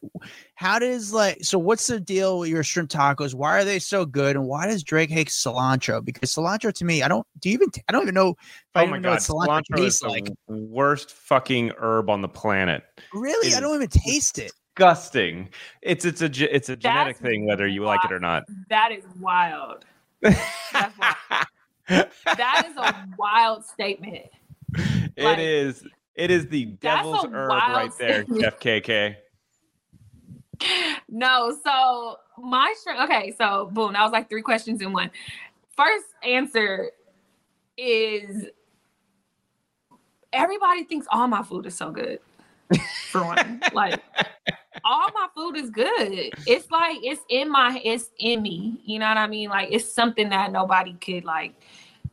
[0.54, 3.34] how does like so what's the deal with your shrimp tacos?
[3.34, 6.02] Why are they so good and why does Drake hate cilantro?
[6.04, 8.36] Because cilantro to me, I don't do you even I don't even know if
[8.74, 10.28] I Oh my even know what god, cilantro, cilantro is the like.
[10.48, 12.84] worst fucking herb on the planet.
[13.12, 13.48] Really?
[13.48, 14.52] it I don't even taste it.
[14.74, 15.50] Disgusting.
[15.82, 18.44] It's it's a it's a genetic thing whether you like it or not.
[18.70, 19.84] That is wild.
[20.22, 21.46] That's wild.
[21.88, 24.26] That is a wild statement.
[25.16, 25.84] It is.
[26.14, 28.24] It is the devil's herb right there,
[28.60, 29.16] Kay Kay.
[31.08, 33.02] No, so my strength.
[33.02, 35.10] Okay, so boom, that was like three questions in one.
[35.76, 36.90] First answer
[37.76, 38.46] is
[40.32, 42.20] everybody thinks all my food is so good.
[43.10, 44.00] For one, like
[44.84, 46.32] all my food is good.
[46.46, 48.80] It's like it's in my, it's in me.
[48.84, 49.50] You know what I mean?
[49.50, 51.54] Like it's something that nobody could like.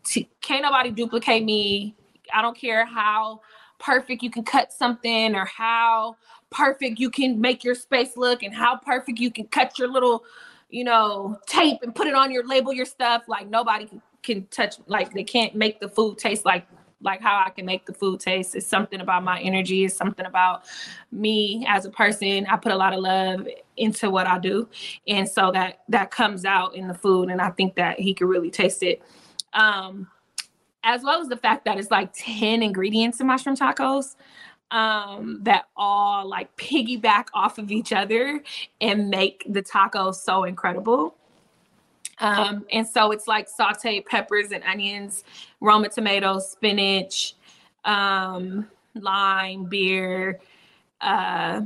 [0.04, 1.96] T- can't nobody duplicate me.
[2.34, 3.42] I don't care how
[3.80, 6.18] perfect you can cut something or how
[6.50, 10.24] perfect you can make your space look and how perfect you can cut your little
[10.70, 13.24] you know tape and put it on your label your stuff.
[13.28, 13.90] Like nobody
[14.22, 16.68] can, touch like they can't make the food taste like
[17.02, 18.56] like how I can make the food taste.
[18.56, 19.86] It's something about my energy.
[19.86, 20.66] It's something about
[21.12, 22.46] me as a person.
[22.48, 24.68] I put a lot of love into what I do.
[25.08, 28.28] And so that that comes out in the food and I think that he could
[28.28, 29.02] really taste it.
[29.54, 30.08] Um
[30.84, 34.16] as well as the fact that it's like 10 ingredients in mushroom tacos
[34.72, 38.42] um that all like piggyback off of each other
[38.82, 41.16] and make the tacos so incredible.
[42.20, 45.24] Um and so it's like sauteed peppers and onions
[45.60, 47.34] roma tomatoes spinach
[47.86, 50.40] um lime beer
[51.02, 51.62] uh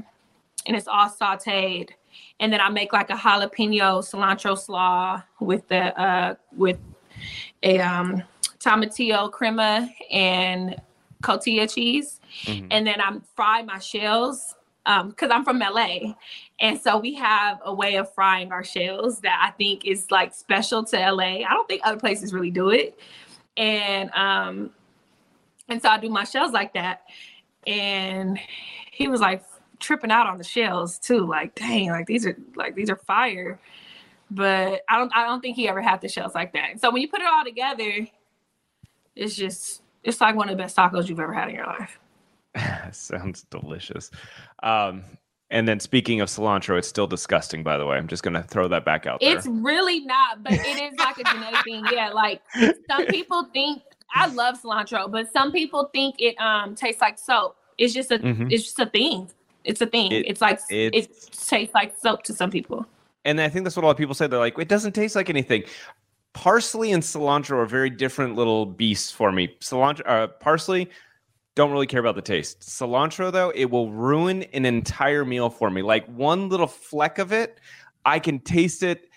[0.65, 1.89] and it's all sauteed.
[2.39, 6.79] And then i make like a jalapeno cilantro slaw with the uh with
[7.63, 8.23] a um
[8.63, 10.75] tomatillo crema and
[11.21, 12.67] cotija cheese Mhm.
[12.71, 16.15] and then I'm fry my shells um because I'm from LA
[16.59, 20.33] and so we have a way of frying our shells that I think is like
[20.33, 21.43] special to LA.
[21.45, 22.97] I don't think other places really do it.
[23.57, 24.71] And um
[25.69, 27.03] and so I do my shells like that.
[27.65, 28.37] And
[28.91, 29.43] he was like
[29.79, 31.25] tripping out on the shells too.
[31.25, 33.59] Like, dang, like these are like these are fire.
[34.29, 36.81] But I don't I don't think he ever had the shells like that.
[36.81, 38.07] So when you put it all together,
[39.15, 41.99] it's just it's like one of the best tacos you've ever had in your life.
[42.91, 44.11] Sounds delicious.
[44.61, 45.03] Um,
[45.49, 47.63] and then speaking of cilantro, it's still disgusting.
[47.63, 49.35] By the way, I'm just gonna throw that back out there.
[49.37, 51.85] It's really not, but it is like a genetic thing.
[51.91, 52.41] Yeah, like
[52.89, 53.81] some people think
[54.13, 57.55] I love cilantro, but some people think it um tastes like soap.
[57.77, 58.51] It's just a Mhm.
[58.51, 59.29] it's just a thing.
[59.63, 60.11] It's a thing.
[60.11, 62.85] It- it's like it's- it tastes like soap to some people.
[63.25, 64.27] and I think that's what a lot of people say.
[64.27, 65.63] They're like, it doesn't taste like anything.
[66.33, 69.55] Parsley and cilantro are very different little beasts for me.
[69.61, 70.89] Cilantro, uh, parsley,
[71.55, 72.61] don't really care about the taste.
[72.61, 75.83] Cilantro, though, it will ruin an entire meal for me.
[75.83, 77.59] Like one little fleck of it,
[78.05, 79.09] I can taste it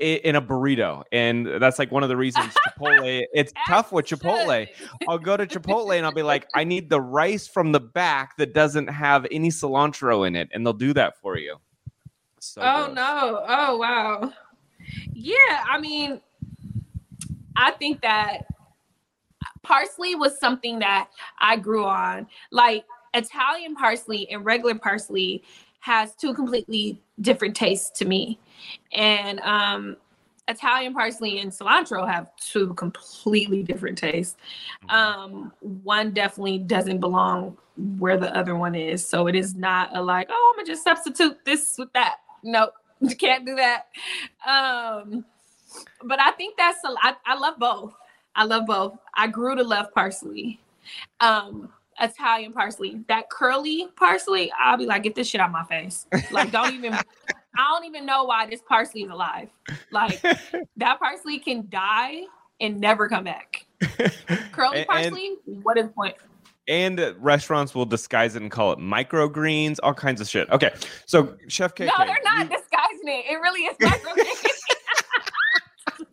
[0.00, 3.24] in a burrito, and that's like one of the reasons Chipotle.
[3.32, 4.66] It's tough with Chipotle.
[5.08, 8.36] I'll go to Chipotle and I'll be like, I need the rice from the back
[8.38, 11.58] that doesn't have any cilantro in it, and they'll do that for you.
[12.40, 12.96] So oh gross.
[12.96, 13.44] no.
[13.46, 14.32] Oh wow.
[15.12, 16.20] Yeah, I mean,
[17.56, 18.46] I think that
[19.62, 22.26] parsley was something that I grew on.
[22.50, 25.42] Like Italian parsley and regular parsley
[25.80, 28.38] has two completely different tastes to me.
[28.92, 29.96] And um
[30.46, 34.36] Italian parsley and cilantro have two completely different tastes.
[34.88, 37.56] Um one definitely doesn't belong
[37.98, 39.06] where the other one is.
[39.06, 42.16] So it is not a like, oh, I'm gonna just substitute this with that.
[42.42, 43.88] Nope, you can't do that.
[44.46, 45.24] Um,
[46.04, 47.94] but I think that's a, I, I love both.
[48.36, 48.96] I love both.
[49.14, 50.60] I grew to love parsley.
[51.20, 51.68] Um,
[52.00, 56.06] Italian parsley, that curly parsley, I'll be like, get this shit out my face.
[56.32, 56.92] Like, don't even,
[57.56, 59.48] I don't even know why this parsley is alive.
[59.92, 60.20] Like,
[60.76, 62.22] that parsley can die
[62.60, 63.64] and never come back.
[64.52, 66.16] Curly And- and- parsley, what is the point?
[66.66, 70.48] and restaurants will disguise it and call it microgreens, all kinds of shit.
[70.48, 70.70] Okay,
[71.04, 73.26] so Chef Kay Kay, No, they're not disguising it.
[73.30, 74.53] It really is microgreens.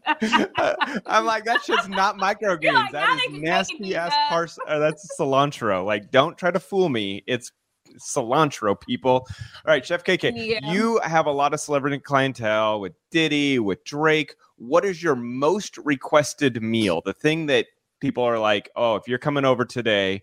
[1.05, 2.73] I'm like that shit's not microgreens.
[2.73, 4.57] like, that is nasty ass pars.
[4.67, 5.85] Uh, that's cilantro.
[5.85, 7.23] Like, don't try to fool me.
[7.27, 7.51] It's
[7.99, 9.11] cilantro, people.
[9.11, 9.27] All
[9.67, 10.71] right, Chef Kay Kay, Yeah.
[10.71, 14.35] you have a lot of celebrity clientele with Diddy, with Drake.
[14.57, 17.01] What is your most requested meal?
[17.03, 17.65] The thing that
[17.99, 20.21] people are like, oh, if you're coming over today,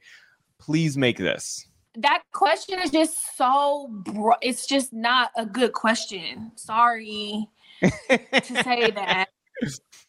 [0.58, 1.66] please make this.
[1.96, 7.48] that question is just so bro- it's just not a good question sorry
[7.82, 9.26] to say that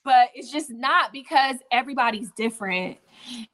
[0.04, 2.98] but it's just not because everybody's different.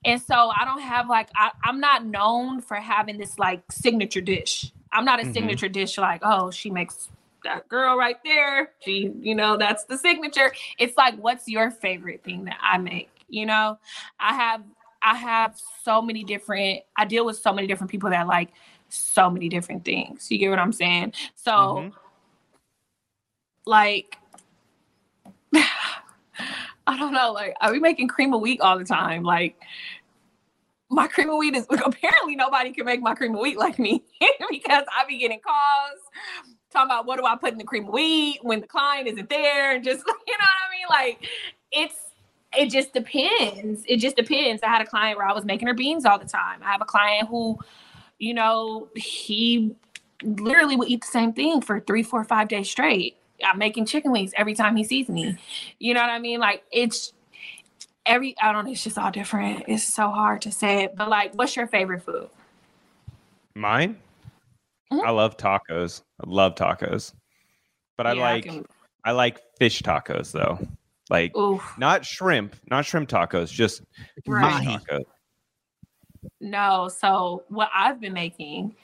[0.06, 4.22] And so I don't have like I, I'm not known for having this like signature
[4.22, 4.72] dish.
[4.92, 5.34] I'm not a Mhm.
[5.34, 7.10] signature dish like, oh, she makes
[7.44, 8.72] that girl right there.
[8.82, 10.54] She, you know, that's the signature.
[10.80, 13.10] It's like, what's your favorite thing that I make?
[13.30, 13.78] You know,
[14.20, 14.64] I have
[15.02, 18.52] I have so many different I deal with so many different people that like
[18.90, 20.32] so many different things.
[20.32, 21.14] You get what I'm saying?
[21.36, 21.94] So Mhm.
[23.66, 24.18] like
[26.88, 29.24] I don't know, like are we making cream of wheat all the time?
[29.24, 29.56] Like
[30.90, 34.04] my cream of wheat is apparently nobody can make my cream of wheat like me
[34.50, 36.00] because I be getting calls
[36.72, 39.30] talking about what do I put in the cream of wheat when the client isn't
[39.30, 40.86] there and just you know what I mean?
[40.90, 41.30] Like
[41.72, 41.96] it's
[42.58, 43.84] it just depends.
[43.88, 44.64] It just depends.
[44.64, 46.62] I had a client where I was making her beans all the time.
[46.64, 47.58] I have a client who,
[48.18, 49.76] you know, he
[50.24, 53.18] literally would eat the same thing for three, four, five days straight.
[53.44, 55.38] I'm making chicken wings every time he sees me.
[55.80, 56.40] You know what I mean?
[56.40, 57.14] Like it's
[58.06, 59.66] every I don't know, it's just all different.
[59.68, 60.96] It's so hard to say it.
[60.96, 62.30] But like, what's your favorite food?
[63.56, 63.98] Mine?
[64.92, 65.04] Mhm.
[65.04, 66.02] I love tacos.
[66.24, 67.14] I love tacos.
[67.98, 68.66] But I Yeah, like can-
[69.04, 70.60] I like fish tacos though.
[71.10, 71.64] Like oof.
[71.78, 73.84] not shrimp, not shrimp tacos, just
[74.28, 74.64] Right.
[74.64, 75.04] fish tacos.
[76.42, 78.76] No, so what I've been making,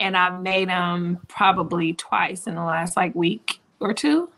[0.00, 4.30] and I've made them probably twice in the last like week or 2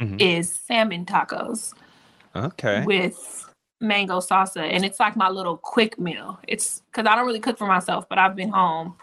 [0.00, 0.20] Mhm.
[0.20, 1.74] is salmon tacos
[2.34, 2.84] Okay.
[2.84, 3.48] with
[3.80, 6.38] mango salsa, and it's like my little quick meal.
[6.46, 8.96] It's because I don't really cook for myself, but I've been home,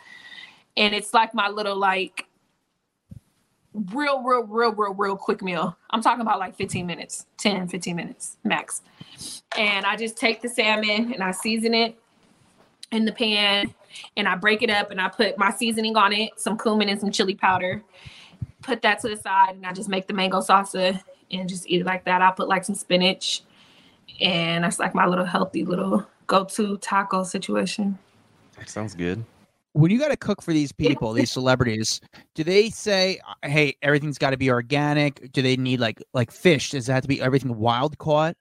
[0.78, 2.25] and it's like my little like
[3.93, 5.78] real, real, real, real, real quick meal.
[5.91, 8.82] I'm talking about like 15 minutes, 10, 15 minutes max.
[9.58, 11.95] And I just take the salmon and I season it
[12.91, 13.73] in the pan
[14.17, 16.99] and I break it up and I put my seasoning on it, some cumin and
[16.99, 17.84] some chili powder.
[18.62, 21.82] Put that to the side and I just make the mango salsa and just eat
[21.82, 22.22] it like that.
[22.22, 23.41] I put like some spinach
[24.19, 27.98] and that's like my little healthy little go-to taco situation.
[28.65, 29.24] Sounds good.
[29.74, 32.02] when you got to cook for these people, these celebrities,
[32.36, 35.32] do they say, "Hey, everything's got to be organic"?
[35.32, 36.72] Do they need like like fish?
[36.72, 38.36] Does it have to be everything wild caught?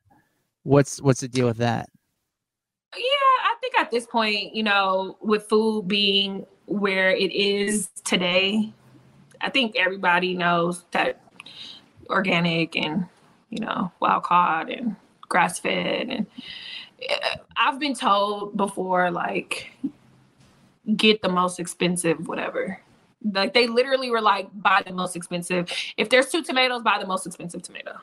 [0.64, 1.88] What's what's the deal with that?
[2.96, 8.72] Yeah, I think at this point, you know, with food being where it is today,
[9.40, 11.20] I think everybody knows that
[12.08, 13.06] organic and,
[13.50, 14.96] you know, wild caught and
[15.28, 16.08] grass fed.
[16.08, 16.26] And
[17.08, 19.70] uh, I've been told before, like,
[20.96, 22.80] get the most expensive, whatever.
[23.32, 25.70] Like, they literally were like, buy the most expensive.
[25.96, 27.98] If there's two tomatoes, buy the most expensive tomato.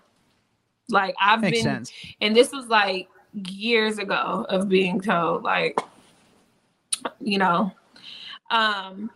[0.89, 1.91] Like, I've Makes been sense.
[2.21, 3.07] and this was like
[3.49, 5.77] years ago of being told like
[7.19, 7.71] you know
[8.49, 9.11] um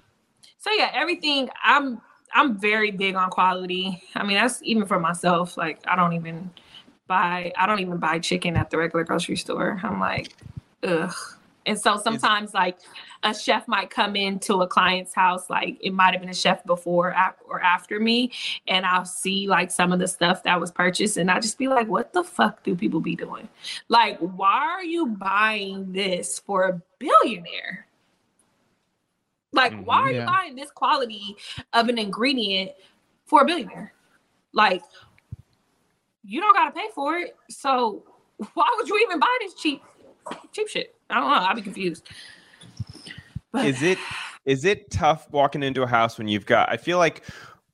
[0.57, 2.01] so yeah everything i'm
[2.33, 4.03] i'm very big on quality.
[4.15, 5.57] I mean that's even for myself.
[5.57, 6.51] Like i don't even
[7.07, 9.79] buy i don't even buy chicken at the regular grocery store.
[9.83, 10.33] I'm like
[10.83, 11.13] ugh.
[11.65, 12.79] And so sometimes like
[13.21, 16.63] a chef might come into a client's house like it might have been a chef
[16.65, 17.13] before
[17.47, 18.31] or after me
[18.67, 21.67] and i'll see like some of the stuff that was purchased and i just be
[21.67, 23.47] like what the fuck do people be doing?
[23.89, 27.85] Like why are you buying this for a billionaire
[29.53, 29.85] like mm-hmm.
[29.85, 30.21] why are Yeah.
[30.21, 31.35] you buying this quality
[31.73, 32.71] of an ingredient
[33.25, 33.93] for a billionaire
[34.53, 34.81] like
[36.23, 38.03] you don't gotta pay for it so
[38.53, 39.81] why would you even buy this cheap
[40.51, 42.07] cheap shit i don't know i'd be confused
[43.51, 43.97] but Is it
[44.45, 47.23] is it tough walking into a house when you've got I feel like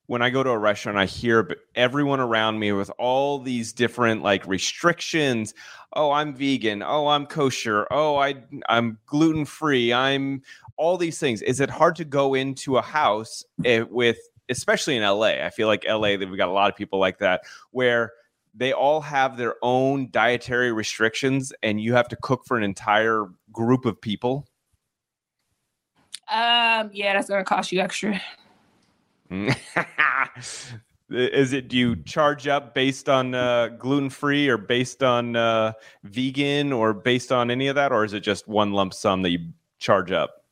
[0.08, 3.74] when I go to a restaurant I hear b- everyone around me with all these
[3.74, 5.54] different like restrictions.
[5.94, 6.82] Oh, I'm vegan.
[6.84, 7.88] Oh, I'm kosher.
[7.92, 8.36] Oh, I
[8.70, 9.92] I'm gluten free.
[9.94, 10.42] I'm
[10.78, 11.42] all these things.
[11.42, 14.18] Is it hard to go into a house eh, with
[14.50, 15.44] especially in LA?
[15.44, 18.14] I feel like LA that we got a lot of people like that where
[18.54, 23.26] they all have their own dietary restrictions and you have to cook for an entire
[23.52, 24.48] group of people.
[26.32, 28.20] um yeah that's gonna cost you extra
[31.10, 35.74] Is it do you charge up based on uh, gluten free or based on uh,
[36.04, 39.30] vegan or based on any of that, or is it just one lump sum that
[39.30, 39.40] you
[39.78, 40.45] charge up?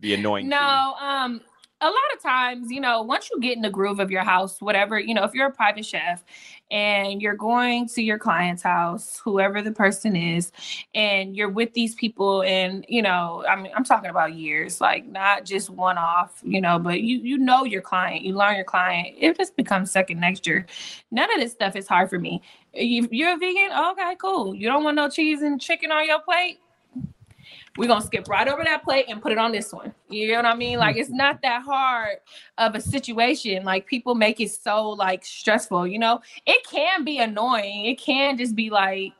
[0.00, 0.48] The annoying.
[0.48, 1.40] No, um,
[1.80, 4.60] a lot of times, you know, once you get in the groove of your house,
[4.60, 6.24] whatever, you know, if you're a private chef
[6.72, 10.50] and you're going to your client's house, whoever the person is,
[10.94, 15.06] and you're with these people, and you know, I mean, I'm talking about years, like
[15.06, 18.64] not just one off, you know, but you you know your client, you learn your
[18.64, 19.14] client.
[19.16, 20.66] It just becomes second nature.
[21.12, 22.42] None of this stuff is hard for me.
[22.74, 24.54] You, you're a vegan, okay, cool.
[24.54, 26.58] You don't want no cheese and chicken on your plate
[27.78, 29.94] we're gonna skip right over that plate and put it on this one.
[30.10, 30.78] You know what I mean?
[30.78, 32.16] Like it's not that hard
[32.58, 33.64] of a situation.
[33.64, 36.20] Like people make it so like stressful, you know.
[36.44, 37.86] It can be annoying.
[37.86, 39.12] It can just be like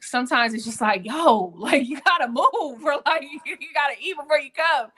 [0.00, 4.38] sometimes it's just like, yo, like you gotta move or like you gotta eat before
[4.38, 4.90] you come.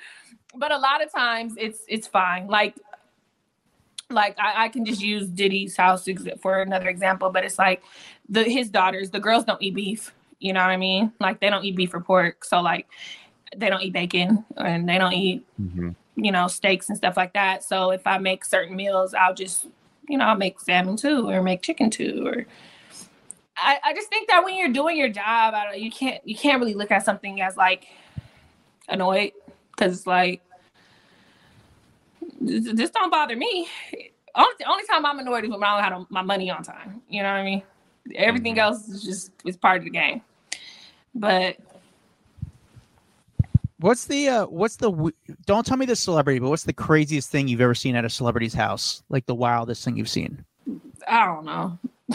[0.54, 2.48] But a lot of times it's it's fine.
[2.48, 2.76] Like
[4.10, 6.06] like I, I can just use Diddy's house
[6.40, 7.82] for another example, but it's like
[8.28, 10.12] the his daughters, the girls don't eat beef.
[10.40, 11.12] You know what I mean?
[11.20, 12.44] Like they don't eat beef or pork.
[12.44, 12.86] So like
[13.56, 15.94] they don't eat bacon and they don't eat, Mhm.
[16.16, 17.64] you know, steaks and stuff like that.
[17.64, 19.66] So if I make certain meals, I'll just,
[20.08, 22.46] you know, I'll make salmon too or make chicken too or
[23.60, 26.36] I, I just think that when you're doing your job, I don't, you can't you
[26.36, 27.88] can't really look at something as like
[28.88, 29.32] annoyed
[29.72, 30.40] because it's like
[32.40, 33.66] this, this don't bother me.
[34.36, 37.02] Only, the only time I'm annoyed is when I don't have my money on time.
[37.08, 37.62] You know what I mean?
[38.14, 38.58] Everything Mhm.
[38.58, 40.22] else is just it's part of the game.
[41.18, 41.56] But
[43.80, 45.12] What's the uh what's the
[45.46, 48.10] don't tell me the celebrity, but what's the craziest thing you've ever seen at a
[48.10, 49.04] celebrity's house?
[49.08, 50.44] Like the wildest thing you've seen?
[51.06, 51.78] I don't know.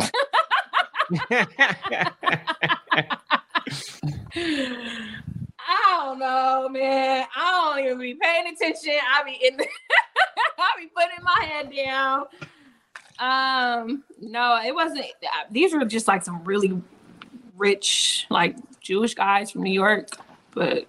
[5.66, 7.26] I don't know, man.
[7.34, 8.98] I don't even be paying attention.
[9.10, 9.66] I be in the
[10.58, 12.26] I be putting my head down.
[13.20, 15.06] Um, no, it wasn't
[15.50, 16.82] these were just like some really
[17.56, 20.10] rich, like Jewish guys from New York,
[20.52, 20.86] but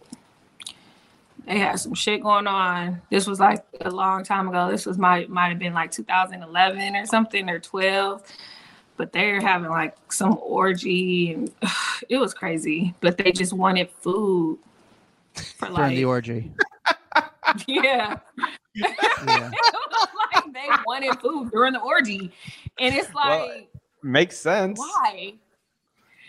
[1.46, 3.00] they had some shit going on.
[3.10, 4.70] This was like a long time ago.
[4.70, 8.22] This was might might have been like 2011 or something or 12
[8.96, 11.50] but they're having like some orgy and
[12.08, 12.94] it was crazy.
[13.00, 14.58] But they just wanted food
[15.34, 16.52] for During the orgy.
[17.66, 18.18] yeah.
[18.74, 19.50] Yeah.
[20.34, 22.32] Like they wanted food during the orgy,
[22.78, 23.60] and it's like Well,
[24.02, 24.78] Makes sense.
[24.78, 25.34] why?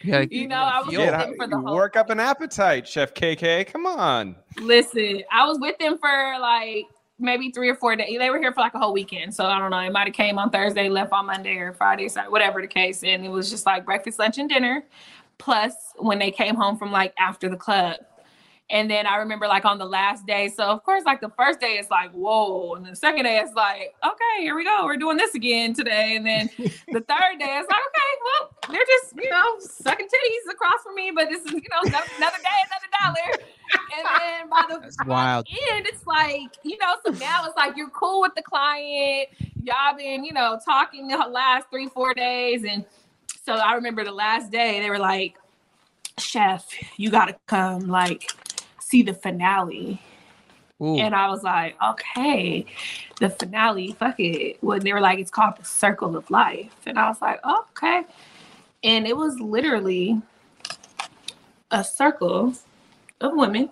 [0.06, 1.76] Yeah, You know, I was with them for the whole.
[1.76, 3.64] work up an appetite, Chef Kay Kay.
[3.66, 4.36] Come on.
[4.62, 6.86] Listen, I was with them for like
[7.18, 8.18] maybe three or four days.
[8.20, 9.34] They were here for like a whole weekend.
[9.34, 9.80] So I don't know.
[9.80, 13.04] It might have came on Thursday, left on Monday or Friday, Saturday, whatever the case.
[13.04, 14.84] And it was just like breakfast, lunch, and dinner.
[15.38, 17.96] Plus when they came home from like after the club.
[18.72, 20.50] And then I remember like on the last day.
[20.50, 22.74] So of course, like the first day it's like, whoa.
[22.74, 24.86] And the second day it's like, okay, here we go.
[24.86, 26.16] We're doing this again today.
[26.16, 30.52] And then the third day it's like, okay, well, they're just, you know, sucking titties
[30.52, 33.46] across from me, but this is, you know, another day, another dollar.
[33.98, 35.48] And then by the That's by the wild.
[35.72, 39.30] end, it's like, you know, so now it's like you're cool with the client.
[39.62, 42.64] Y'all been, you know, talking the last three, four days.
[42.64, 42.84] And
[43.46, 45.36] so I remember the last day, they were like,
[46.18, 48.32] Chef, you gotta come like
[48.96, 50.02] see the finale.
[50.82, 50.98] Ooh.
[50.98, 52.66] And I was like, okay,
[53.20, 54.58] the finale, fuck it.
[54.62, 56.76] When they were like, it's called the circle of life.
[56.86, 58.04] And I was like, oh, okay.
[58.84, 60.22] And it was literally
[61.72, 62.54] a circle
[63.22, 63.70] of women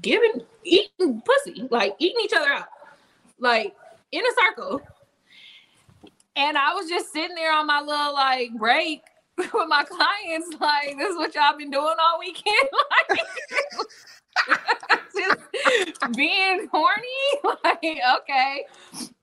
[0.00, 2.68] giving, eating pussy, like eating each other out,
[3.38, 3.74] like
[4.12, 4.80] in a circle.
[6.36, 9.02] And I was just sitting there on my little like break
[9.52, 12.68] with my clients, like, this is what y'all been doing all weekend.
[13.10, 13.20] like,
[15.16, 17.54] just being horny.
[17.64, 18.64] Like, okay.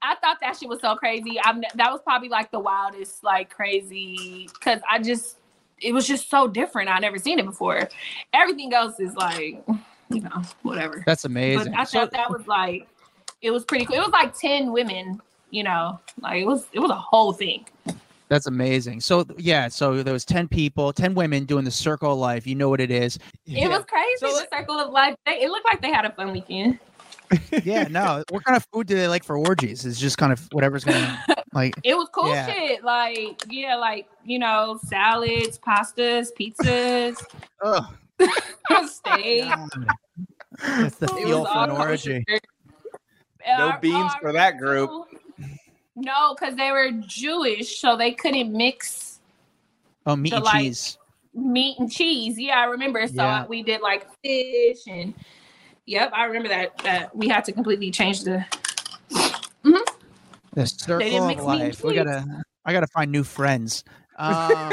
[0.02, 1.40] I thought that shit was so crazy.
[1.44, 5.38] I'm that was probably like the wildest, like crazy, because I just
[5.80, 6.90] it was just so different.
[6.90, 7.90] I never seen it before.
[8.34, 9.64] Everything else is like,
[10.10, 11.04] you know, whatever.
[11.06, 11.72] That's amazing.
[11.72, 12.88] But I thought that was like
[13.42, 13.98] it was pretty cool.
[13.98, 17.66] It was like 10 women, you know, like it was it was a whole thing.
[18.34, 19.00] That's amazing.
[19.02, 22.48] So yeah, so there was ten people, ten women doing the circle of life.
[22.48, 23.20] You know what it is.
[23.46, 24.18] It was crazy.
[24.18, 25.16] So, the circle of life.
[25.28, 26.80] They, it looked like they had a fun weekend.
[27.64, 28.24] yeah, no.
[28.30, 29.86] What kind of food do they like for orgies?
[29.86, 31.06] It's just kind of whatever's going
[31.54, 32.52] like It was cool Yeah.
[32.52, 32.84] shit.
[32.84, 37.24] Like, yeah, like, you know, salads, pastas, pizzas,
[37.62, 37.88] oh
[38.88, 39.46] steak.
[40.60, 42.26] That's the It feel for an orgy.
[43.46, 45.13] No beans for that remember group.
[45.96, 49.20] No, because they were Jewish, so they couldn't mix
[50.06, 50.98] Oh, meat the, and like- cheese.
[51.34, 52.38] meat and cheese.
[52.40, 53.08] Yeah, I remember.
[53.08, 53.46] So Yeah.
[53.46, 55.14] we did like fish and
[55.86, 58.46] yep, I remember that that we had to completely change the
[59.12, 59.78] Mm-hmm.
[60.54, 61.84] The circle of mix meat and life.
[61.84, 63.84] We gotta I gotta find new friends.
[64.18, 64.72] Um.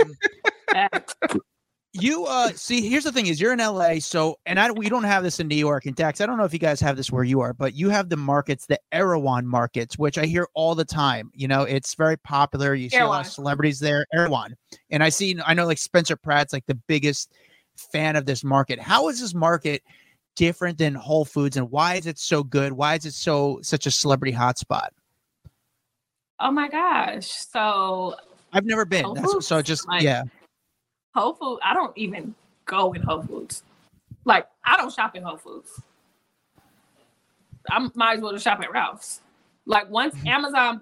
[1.93, 5.03] you uh see here's the thing is you're in LA so and I we don't
[5.03, 7.11] have this in New York and Dax I don't know if you guys have this
[7.11, 10.77] where you are but you have the markets the Erewhon markets which I hear all
[10.77, 12.75] the time you know it's very popular.
[12.75, 14.57] You see a lot of celebrities there Erewhon.
[14.91, 17.33] And I see I know like Spencer Pratt's like the biggest
[17.77, 18.79] fan of this market.
[18.79, 19.83] How is this market
[20.37, 22.73] different than Whole Foods and why is it so good?
[22.73, 24.91] Why is it so such a celebrity hotspot?
[26.39, 27.27] Oh my gosh.
[27.27, 28.15] So
[28.53, 29.13] I've never been.
[29.15, 30.23] That's, so just like- yeah
[31.15, 32.35] Whole Food, I don't even
[32.67, 33.63] go in Whole Foods.
[34.25, 35.81] Like I don't shop in Whole Foods.
[37.71, 39.21] I might as well just shop at Ralph's.
[39.67, 40.81] Like once Amazon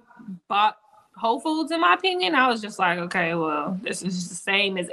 [0.49, 0.79] bought
[1.17, 4.37] Whole Foods, in my opinion, I was just like, okay, well, this is just the
[4.37, 4.89] same as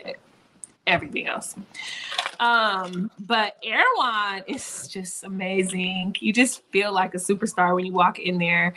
[0.88, 1.56] everything else.
[2.40, 6.16] Um, but Erewhon is just amazing.
[6.20, 8.74] You just feel like a superstar when you walk in there.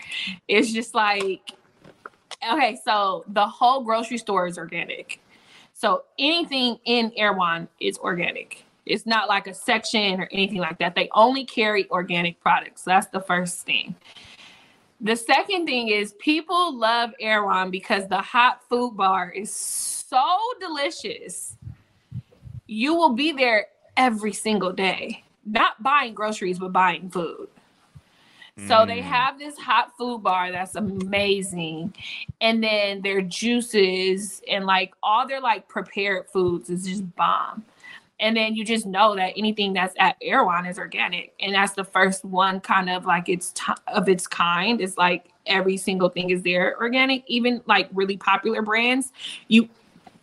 [0.46, 1.52] It's just like,
[2.48, 5.20] okay, so the whole grocery store is organic.
[5.78, 8.64] So anything in Erewhon is organic.
[8.84, 10.96] It's not like a section or anything like that.
[10.96, 12.82] They only carry organic products.
[12.82, 13.94] That's the first thing.
[15.00, 20.26] The second thing is people love Erewhon because the hot food bar is so
[20.58, 21.56] delicious.
[22.66, 23.66] You will be there
[23.96, 27.50] every single day, not buying groceries, but buying food.
[28.66, 29.06] So they hmm.
[29.06, 31.94] have this hot food bar that's amazing.
[32.40, 37.64] And then their juices and like all their like prepared foods is just bomb.
[38.20, 41.32] And then you just know that anything that's at Erewhon is organic.
[41.38, 44.80] And that's the first one kind of like it's t- of its kind.
[44.80, 49.12] It's like every single thing is there organic, even like really popular brands.
[49.46, 49.68] You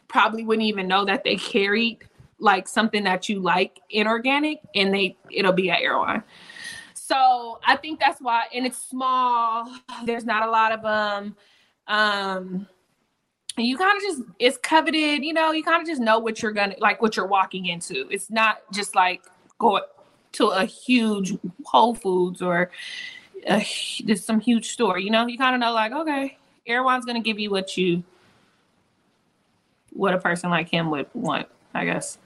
[0.09, 1.99] probably wouldn't even know that they carried
[2.39, 6.21] like something that you like inorganic and they it'll be at Erewhon.
[7.07, 9.71] So I think that's why, and it's small.
[10.05, 11.35] There's not a lot of them.
[11.87, 12.67] Um,
[13.57, 15.23] and you kind of just it's coveted.
[15.23, 18.07] You know, you kind of just know what you're gonna like, what you're walking into.
[18.09, 19.21] It's not just like
[19.59, 19.83] going
[20.33, 22.71] to a huge Whole Foods or
[23.47, 23.59] a,
[24.05, 24.97] just some huge store.
[24.97, 28.03] You know, you kind of know like, okay, Erewhon's gonna give you what you
[29.91, 32.17] what a person like him would want, I guess.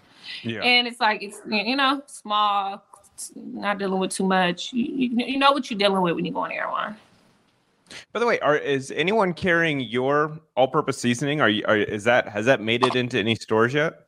[0.42, 0.62] Yeah.
[0.62, 2.82] And it's like it's you know small,
[3.36, 4.74] not dealing with too much.
[4.74, 6.96] You, you, you know what you're dealing with when you go on Erewhon.
[8.14, 11.42] By the way, are is anyone carrying your all-purpose seasoning?
[11.42, 11.64] Are you?
[11.68, 14.06] Are, is that has that made it into any stores yet?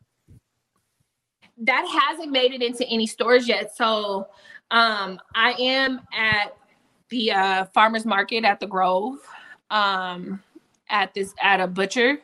[1.58, 3.76] That hasn't made it into any stores yet.
[3.76, 4.28] So
[4.72, 6.56] um, I am at
[7.10, 9.18] the uh, farmers market at the Grove,
[9.70, 10.42] um,
[10.90, 12.20] at this at a butcher,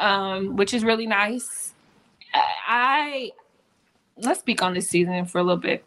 [0.00, 1.74] um, which is really nice.
[2.34, 3.30] I
[4.18, 5.84] let's speak on this season for a little bit.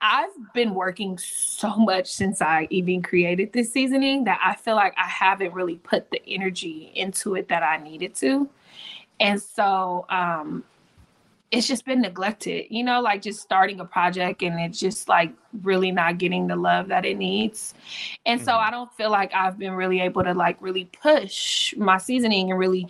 [0.00, 4.94] I've been working so much since I even created this seasoning that I feel like
[4.98, 8.48] I haven't really put the energy into it that I needed to.
[9.20, 10.64] And so um
[11.52, 15.32] it's just been neglected, you know, like just starting a project and it's just like
[15.62, 17.72] really not getting the love that it needs.
[18.26, 21.98] And so I don't feel like I've been really able to like really push my
[21.98, 22.88] seasoning and really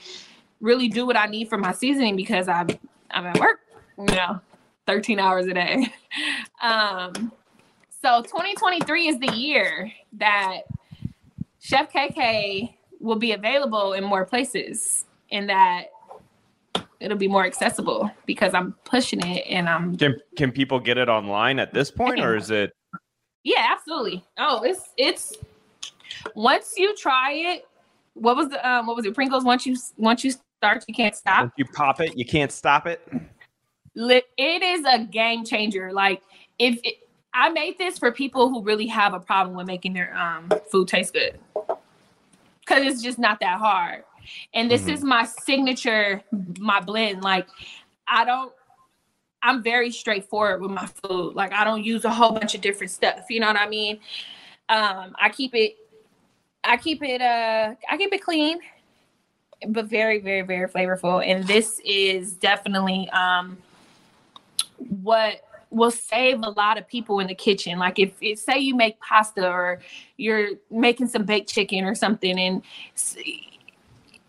[0.60, 2.68] really do what I need for my seasoning because I'm
[3.10, 3.60] I'm at work,
[3.98, 4.40] you know,
[4.86, 5.92] 13 hours a day.
[6.62, 7.32] Um,
[7.90, 10.62] so 2023 is the year that
[11.60, 15.88] Chef Kay Kay will be available in more places and that
[17.00, 21.08] it'll be more accessible because I'm pushing it and I'm Can can people get it
[21.08, 22.72] online at this point, or is it?
[23.44, 24.24] yeah, absolutely.
[24.38, 25.34] Oh, it's it's
[26.34, 27.66] once you try it,
[28.14, 29.14] what was the um what was it?
[29.14, 31.46] Pringles once you once you start you can't stop.
[31.46, 33.06] If you pop it, you can't stop it.
[33.96, 35.92] It is a game changer.
[35.92, 36.22] Like
[36.58, 36.96] if it,
[37.32, 40.88] I made this for people who really have a problem with making their um food
[40.88, 41.38] taste good,
[42.60, 44.04] because it's just not that hard.
[44.54, 44.92] And this Mhm.
[44.94, 46.22] is my signature,
[46.58, 47.22] my blend.
[47.22, 47.46] Like
[48.06, 48.52] I don't.
[49.42, 51.34] I'm very straightforward with my food.
[51.34, 53.26] Like I don't use a whole bunch of different stuff.
[53.30, 54.00] You know what I mean?
[54.68, 55.76] Um, I keep it.
[56.64, 57.20] I keep it.
[57.22, 58.58] Uh, I keep it clean,
[59.68, 61.24] but very, very, very flavorful.
[61.24, 63.58] And this is definitely um
[64.78, 67.78] what will save a lot of people in the kitchen.
[67.78, 69.80] Like if, if say you make pasta or
[70.16, 72.62] you're making some baked chicken or something, and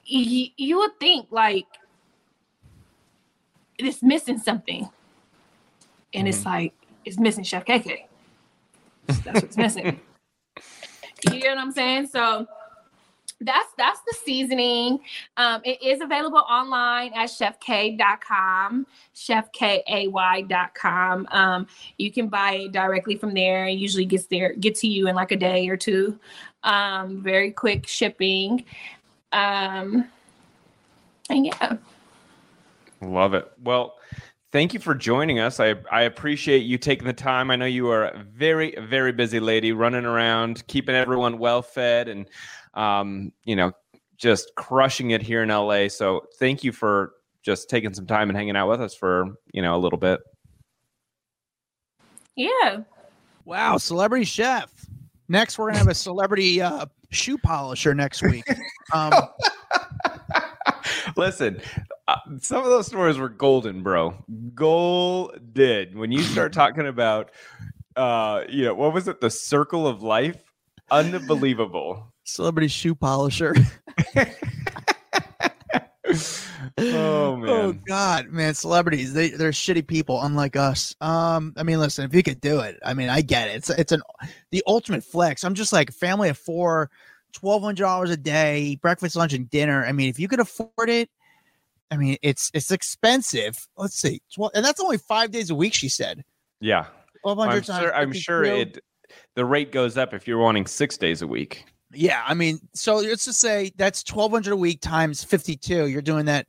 [0.05, 1.67] you, you would think like
[3.77, 4.89] it's missing something,
[6.13, 6.49] and it's mm-hmm.
[6.49, 6.73] like
[7.05, 8.07] it's missing Chef Kay Kay.
[9.05, 9.99] That's what's missing.
[11.31, 12.07] You know what I'm saying?
[12.07, 12.47] So
[13.41, 14.99] that's that's the seasoning.
[15.37, 21.27] Um, it is available online at chefk.com, chefkay.com.
[21.31, 21.67] Um,
[21.97, 23.67] you can buy it directly from there.
[23.67, 26.19] It usually gets there, get to you in like a day or two.
[26.63, 28.65] Um, very quick shipping.
[29.31, 30.07] Um,
[31.29, 31.77] and yeah,
[33.01, 33.51] Love it.
[33.63, 33.95] Well,
[34.57, 35.59] thank you for joining us.
[35.59, 37.51] I I appreciate you taking the time.
[37.51, 42.07] I know you are a very very busy lady, running around, keeping everyone well fed,
[42.07, 42.27] and
[42.73, 43.71] um, you know,
[44.17, 45.89] just crushing it here in LA.
[45.89, 47.11] So thank you for
[47.43, 50.21] just taking some time and hanging out with us for you know a little bit.
[52.35, 52.79] yeah.
[53.45, 54.71] Wow, celebrity chef.
[55.29, 58.45] Next, we're gonna have a celebrity uh, shoe polisher next week.
[58.93, 59.11] Um,
[61.17, 61.59] Listen,
[62.07, 64.13] Uh, some of those stories were golden, bro.
[64.55, 65.99] Golden.
[65.99, 67.31] When you start talking about,
[67.95, 69.19] uh, you know, what was it?
[69.19, 70.41] The circle of life.
[70.89, 72.13] Unbelievable.
[72.23, 73.53] Celebrity shoe polisher.
[76.77, 77.49] oh man.
[77.49, 80.95] Oh God, man, celebrities they they're shitty people, unlike us.
[81.01, 83.55] Um, I mean, listen, if you could do it, I mean, I get it.
[83.55, 84.01] It's it's an
[84.51, 85.43] the ultimate flex.
[85.43, 86.89] I'm just like family of four,
[87.33, 89.85] twelve hundred dollars a day, breakfast, lunch, and dinner.
[89.85, 91.09] I mean, if you could afford it,
[91.91, 93.55] I mean, it's it's expensive.
[93.77, 95.73] Let's see, 12, and that's only five days a week.
[95.73, 96.23] She said
[96.59, 96.85] Yeah.
[97.21, 97.65] twelve I'm times.
[97.65, 98.79] sure, I'm sure it
[99.35, 101.65] the rate goes up if you're wanting six days a week.
[101.93, 105.87] Yeah, I mean, so let's just say that's twelve hundred a week times fifty-two.
[105.87, 106.45] You're doing that,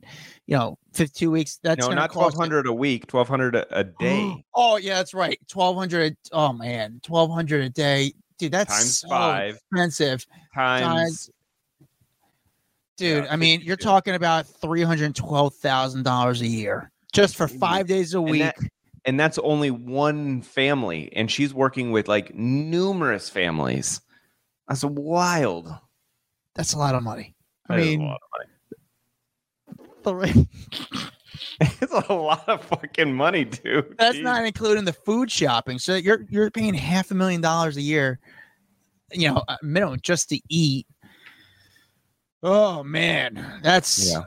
[0.47, 1.59] you know, fifty-two weeks.
[1.63, 4.43] That's no, not twelve hundred a week, twelve hundred a a day.
[4.53, 5.39] Oh yeah, that's right.
[5.47, 6.17] Twelve hundred.
[6.33, 8.51] Oh man, twelve hundred a day, dude.
[8.51, 11.29] That's Times so five expensive, times times-
[12.99, 13.23] dude.
[13.25, 13.83] Yeah, I mean, you're 52.
[13.89, 18.29] talking about three hundred twelve thousand dollars a year just for five days a And
[18.29, 18.41] week.
[18.43, 18.55] that-
[19.05, 24.01] and that's only one family and she's working with like numerous families
[24.67, 25.73] that's wild
[26.55, 27.33] That's a lot of money.
[27.69, 28.19] I That mean, lot
[30.03, 30.47] three- of money.
[31.61, 34.21] it's a lot of fucking money dude that's Jeez.
[34.23, 35.79] not including the food shopping.
[35.79, 38.19] So you're you're paying half a million dollars a year,
[39.13, 40.87] you know, minimum just to eat.
[42.41, 44.23] Oh man, that's yeah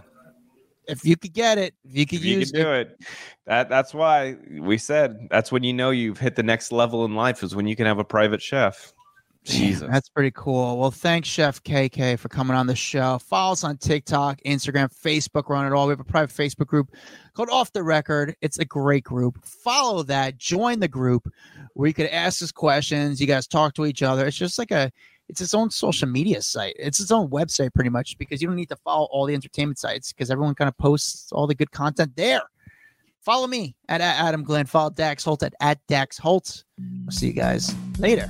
[0.89, 3.01] if you could get it, if you could if you use can do it
[3.47, 7.15] that that's why we said that's when you know you've hit the next level in
[7.15, 8.93] life is when you can have a private chef
[9.45, 10.79] jesus That's pretty cool.
[10.79, 13.19] Well, thanks, Chef Kay Kay, for coming on the show.
[13.19, 15.89] Follow us on TikTok, Instagram, Facebook, run it all.
[15.89, 16.95] We have a private Facebook group
[17.35, 18.37] called Off the Record.
[18.41, 19.45] It's a great group.
[19.45, 21.29] Follow that, join the group
[21.75, 23.21] where you could ask us questions.
[23.21, 24.27] You guys talk to each other.
[24.27, 24.93] It's just like a
[25.33, 26.77] it's its own social media site.
[26.79, 29.79] It's its own website pretty much because you don't need to follow all the entertainment
[29.79, 32.43] sites because everyone kind of posts all the good content there.
[33.23, 34.67] Follow me at, at Adam Glyn.
[34.67, 36.65] Follow Dax Holt at, at Dax Holt.
[36.79, 38.29] We'll see you guys later.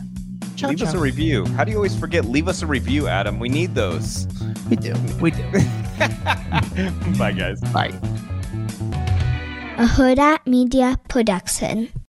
[0.55, 3.38] Ciao, leave us a review how do you always forget leave us a review adam
[3.38, 4.26] we need those
[4.68, 4.92] We do.
[5.20, 5.42] We do.
[7.18, 7.92] bye guys Bye.
[9.78, 11.92] a Hurrdat Media Production.